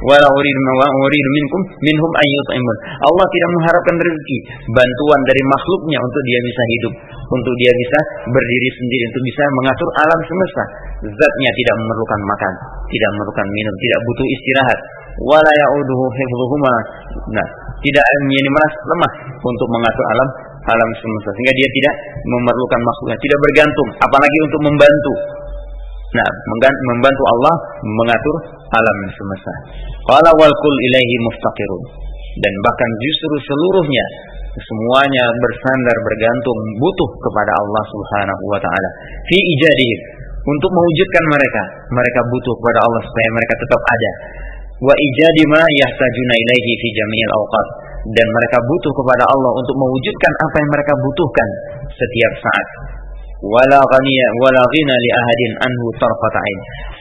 wa 0.05 0.15
la 0.21 0.29
uridu 0.29 0.59
ma 0.69 0.85
uridu 0.85 1.29
minkum 1.33 1.61
minhum 1.81 2.11
an 2.13 2.27
yut'imun. 2.29 2.77
Allah 3.01 3.25
tidak 3.25 3.49
mengharapkan 3.57 3.95
rezeki, 3.97 4.37
bantuan 4.69 5.19
dari 5.25 5.41
makhluknya 5.49 5.97
untuk 5.97 6.21
dia 6.29 6.39
bisa 6.45 6.61
hidup, 6.77 6.93
untuk 7.25 7.53
dia 7.57 7.71
bisa 7.73 7.99
berdiri 8.29 8.69
sendiri, 8.77 9.03
untuk 9.09 9.23
bisa 9.25 9.43
mengatur 9.57 9.89
alam 9.97 10.19
semesta. 10.29 10.63
Zatnya 11.09 11.51
tidak 11.57 11.75
memerlukan 11.81 12.21
makan, 12.29 12.53
tidak 12.85 13.09
memerlukan 13.17 13.47
minum, 13.49 13.73
tidak 13.81 13.99
butuh 14.05 14.27
istirahat. 14.29 14.79
Wala 15.25 15.51
ya'uduhu 15.57 16.05
hifdhuhuma. 16.05 16.73
Nah, 17.33 17.47
tidak 17.81 18.05
menjadi 18.29 18.49
merasa 18.49 18.77
lemah 18.93 19.11
untuk 19.41 19.67
mengatur 19.73 20.05
alam 20.05 20.52
alam 20.63 20.89
semesta 20.95 21.29
sehingga 21.35 21.53
dia 21.59 21.69
tidak 21.69 21.95
memerlukan 22.23 22.81
makhluknya, 22.83 23.17
tidak 23.19 23.39
bergantung 23.43 23.89
apalagi 23.99 24.37
untuk 24.47 24.61
membantu. 24.63 25.13
Nah, 26.13 26.29
membantu 26.93 27.23
Allah 27.37 27.55
mengatur 27.81 28.35
alam 28.69 28.97
semesta. 29.11 29.53
Qala 30.05 30.29
wal 30.37 30.53
kul 30.53 30.75
ilaihi 30.77 31.15
muftaqirun. 31.25 31.83
Dan 32.33 32.53
bahkan 32.65 32.89
justru 32.97 33.33
seluruhnya 33.45 34.05
semuanya 34.53 35.25
bersandar 35.41 35.97
bergantung 36.05 36.59
butuh 36.77 37.09
kepada 37.17 37.51
Allah 37.57 37.83
Subhanahu 37.89 38.43
wa 38.53 38.59
taala 38.61 38.89
fi 39.25 39.37
ijadihim 39.37 39.99
untuk 40.45 40.69
mewujudkan 40.69 41.23
mereka 41.25 41.63
mereka 41.89 42.19
butuh 42.29 42.53
kepada 42.61 42.79
Allah 42.85 43.01
supaya 43.01 43.29
mereka 43.33 43.53
tetap 43.57 43.81
ada 43.81 44.11
wa 44.83 44.93
ijadi 44.93 45.43
ma 45.49 45.63
yahtajuna 45.63 46.33
ilaihi 46.37 46.71
fi 46.77 46.87
jami'il 46.93 47.33
awqat 47.33 47.67
dan 48.03 48.27
mereka 48.27 48.57
butuh 48.59 48.91
kepada 48.91 49.23
Allah 49.31 49.51
untuk 49.55 49.75
mewujudkan 49.79 50.31
apa 50.43 50.55
yang 50.59 50.69
mereka 50.75 50.93
butuhkan 50.99 51.47
setiap 51.87 52.33
saat. 52.43 52.67
Wala 53.43 53.75
ghaniya 53.75 54.27
li 54.39 55.09
ahadin 55.11 55.51
anhu 55.67 55.87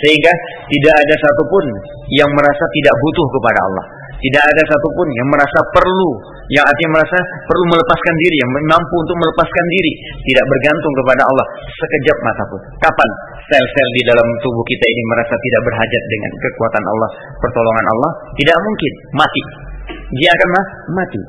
sehingga 0.02 0.32
tidak 0.66 0.94
ada 1.06 1.14
satupun 1.22 1.64
yang 2.10 2.30
merasa 2.34 2.64
tidak 2.74 2.94
butuh 2.98 3.26
kepada 3.38 3.60
Allah. 3.62 3.84
Tidak 4.22 4.42
ada 4.42 4.62
satupun 4.70 5.06
yang 5.18 5.28
merasa 5.34 5.58
perlu 5.74 6.10
yang 6.50 6.62
artinya 6.66 6.98
merasa 6.98 7.18
perlu 7.46 7.64
melepaskan 7.70 8.14
diri 8.22 8.36
yang 8.38 8.50
mampu 8.70 8.94
untuk 9.06 9.16
melepaskan 9.18 9.66
diri 9.70 9.92
tidak 10.30 10.44
bergantung 10.46 10.94
kepada 11.02 11.22
Allah 11.26 11.46
sekejap 11.78 12.16
mata 12.26 12.42
pun. 12.50 12.60
Kapan 12.82 13.10
sel-sel 13.50 13.88
di 13.98 14.02
dalam 14.06 14.26
tubuh 14.42 14.64
kita 14.66 14.84
ini 14.86 15.02
merasa 15.14 15.34
tidak 15.34 15.62
berhajat 15.66 16.02
dengan 16.10 16.30
kekuatan 16.38 16.84
Allah 16.86 17.10
pertolongan 17.38 17.86
Allah? 17.98 18.10
Tidak 18.34 18.58
mungkin. 18.62 18.92
Mati 19.14 19.42
dia 19.90 20.30
akan 20.30 20.48
mati. 20.94 21.20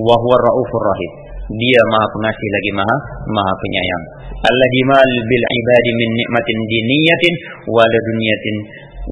Wa 0.00 0.14
huwa 0.16 0.36
raufur 0.40 0.82
rahim. 0.82 1.12
Dia 1.44 1.82
maha 1.92 2.06
pengasih 2.08 2.48
lagi 2.56 2.70
maha 2.72 2.96
maha 3.28 3.52
penyayang. 3.60 4.04
Alladzi 4.48 4.82
mal 4.88 5.10
bil 5.28 5.44
ibadi 5.44 5.90
min 5.92 6.10
nikmatin 6.24 6.58
diniyatin 6.64 7.34
wala 7.68 7.98
dunyatin 8.08 8.56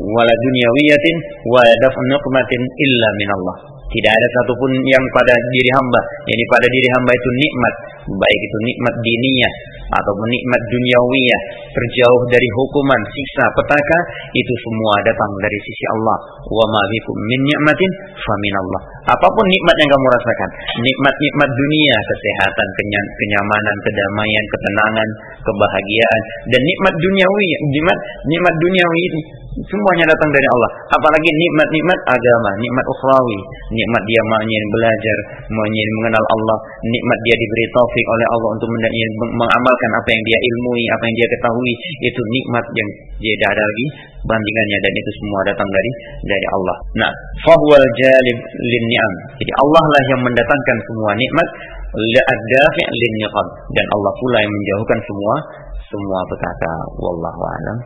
wala 0.01 0.33
dunyawiyatin 0.33 1.17
wa 1.53 1.61
daf'u 1.85 2.01
niqmatin 2.09 2.61
illa 2.65 3.09
min 3.21 3.29
Allah. 3.37 3.57
Tidak 3.93 4.09
ada 4.09 4.29
satupun 4.41 4.73
yang 4.89 5.05
pada 5.13 5.37
diri 5.53 5.71
hamba, 5.77 6.01
yani 6.25 6.45
pada 6.49 6.65
diri 6.65 6.89
hamba 6.97 7.13
itu 7.13 7.29
nikmat, 7.37 7.75
baik 8.09 8.41
itu 8.41 8.59
nikmat 8.73 8.95
diniyah 9.05 9.53
ataupun 9.93 10.27
nikmat 10.33 10.63
duniawiyah, 10.73 11.43
terjauh 11.73 12.23
dari 12.33 12.49
hukuman, 12.57 13.01
siksa, 13.13 13.45
petaka, 13.61 13.99
itu 14.33 14.53
semua 14.65 14.95
datang 15.05 15.31
dari 15.45 15.59
sisi 15.61 15.85
Allah. 15.97 16.19
Wa 16.49 16.65
ma 16.73 16.83
bikum 16.89 17.17
min 17.29 17.41
ni'matin 17.45 17.91
Allah. 18.33 18.83
Apa 19.13 19.27
pun 19.29 19.47
nikmat 19.47 19.77
yang 19.83 19.91
kamu 19.93 20.07
rasakan, 20.09 20.51
nikmat-nikmat 20.81 21.51
dunia, 21.53 21.97
kesehatan, 22.09 22.69
kenyamanan, 23.21 23.77
kedamaian, 23.85 24.45
ketenangan, 24.49 25.09
kebahagiaan, 25.45 26.23
dan 26.49 26.61
nikmat 26.63 26.95
duniawi, 26.97 27.49
nikmat 27.73 27.99
nikmat 28.31 28.55
duniawi 28.57 29.05
semuanya 29.53 30.05
datang 30.09 30.31
dari 30.33 30.49
Allah. 30.57 30.71
Apalagi 30.97 31.29
nikmat-nikmat 31.29 31.99
agama, 32.09 32.51
nikmat 32.57 32.85
ukhrawi, 32.89 33.39
nikmat 33.73 34.03
dia 34.09 34.21
ingin 34.23 34.65
belajar, 34.73 35.19
ingin 35.53 35.89
mengenal 36.01 36.25
Allah, 36.25 36.59
nikmat 36.85 37.19
dia 37.29 37.37
diberi 37.37 37.65
taufik 37.77 38.07
oleh 38.09 38.27
Allah 38.33 38.49
untuk 38.57 38.69
mengamalkan 39.37 39.91
apa 40.01 40.09
yang 40.09 40.23
dia 40.25 40.39
ilmui, 40.41 40.85
apa 40.97 41.03
yang 41.05 41.17
dia 41.21 41.29
ketahui, 41.37 41.73
itu 42.01 42.21
nikmat 42.41 42.65
yang 42.73 42.89
dia 43.21 43.35
tidak 43.39 43.51
ada 43.59 43.63
lagi 43.63 43.87
bandingannya 44.23 44.79
dan 44.83 44.93
itu 44.95 45.11
semua 45.19 45.41
datang 45.51 45.69
dari 45.69 45.91
dari 46.31 46.47
Allah. 46.55 46.77
Nah, 47.03 47.13
fahwal 47.43 47.87
jalib 47.99 48.39
lin 48.39 48.85
ni'am. 48.89 49.15
Jadi 49.43 49.53
Allah 49.59 49.85
lah 49.85 50.03
yang 50.15 50.21
mendatangkan 50.23 50.77
semua 50.87 51.11
nikmat, 51.19 51.49
la'adafi 51.93 52.83
lin 52.89 53.15
niqam 53.21 53.47
dan 53.77 53.87
Allah 53.93 54.13
pula 54.17 54.39
yang 54.41 54.53
menjauhkan 54.53 54.99
semua 55.05 55.35
semua 55.93 56.19
petaka. 56.31 56.75
Wallahu 56.97 57.43
a'lam 57.45 57.79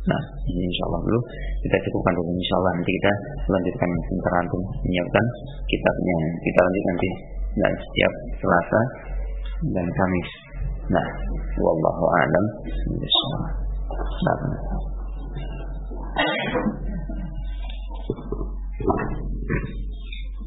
Nah, 0.00 0.22
ini 0.48 0.64
insya 0.64 0.84
Allah 0.88 1.00
dulu. 1.04 1.20
Kita 1.60 1.76
cukupkan 1.84 2.16
dulu 2.16 2.32
insya 2.32 2.56
Allah 2.56 2.72
nanti 2.72 2.92
kita 2.96 3.12
lanjutkan 3.52 3.90
sebentar 4.08 4.32
untuk 4.48 4.64
menyiapkan 4.88 5.24
kitabnya. 5.68 6.16
Kita 6.40 6.58
lanjut 6.64 6.84
nanti. 6.88 7.08
Dan 7.50 7.72
setiap 7.74 8.12
Selasa 8.40 8.80
dan 9.74 9.86
Kamis. 9.90 10.28
Nah, 10.88 11.06
wallahu 11.60 12.04
a'lam. 12.08 12.44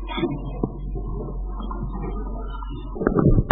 Thank 0.03 0.27
you. 3.37 3.42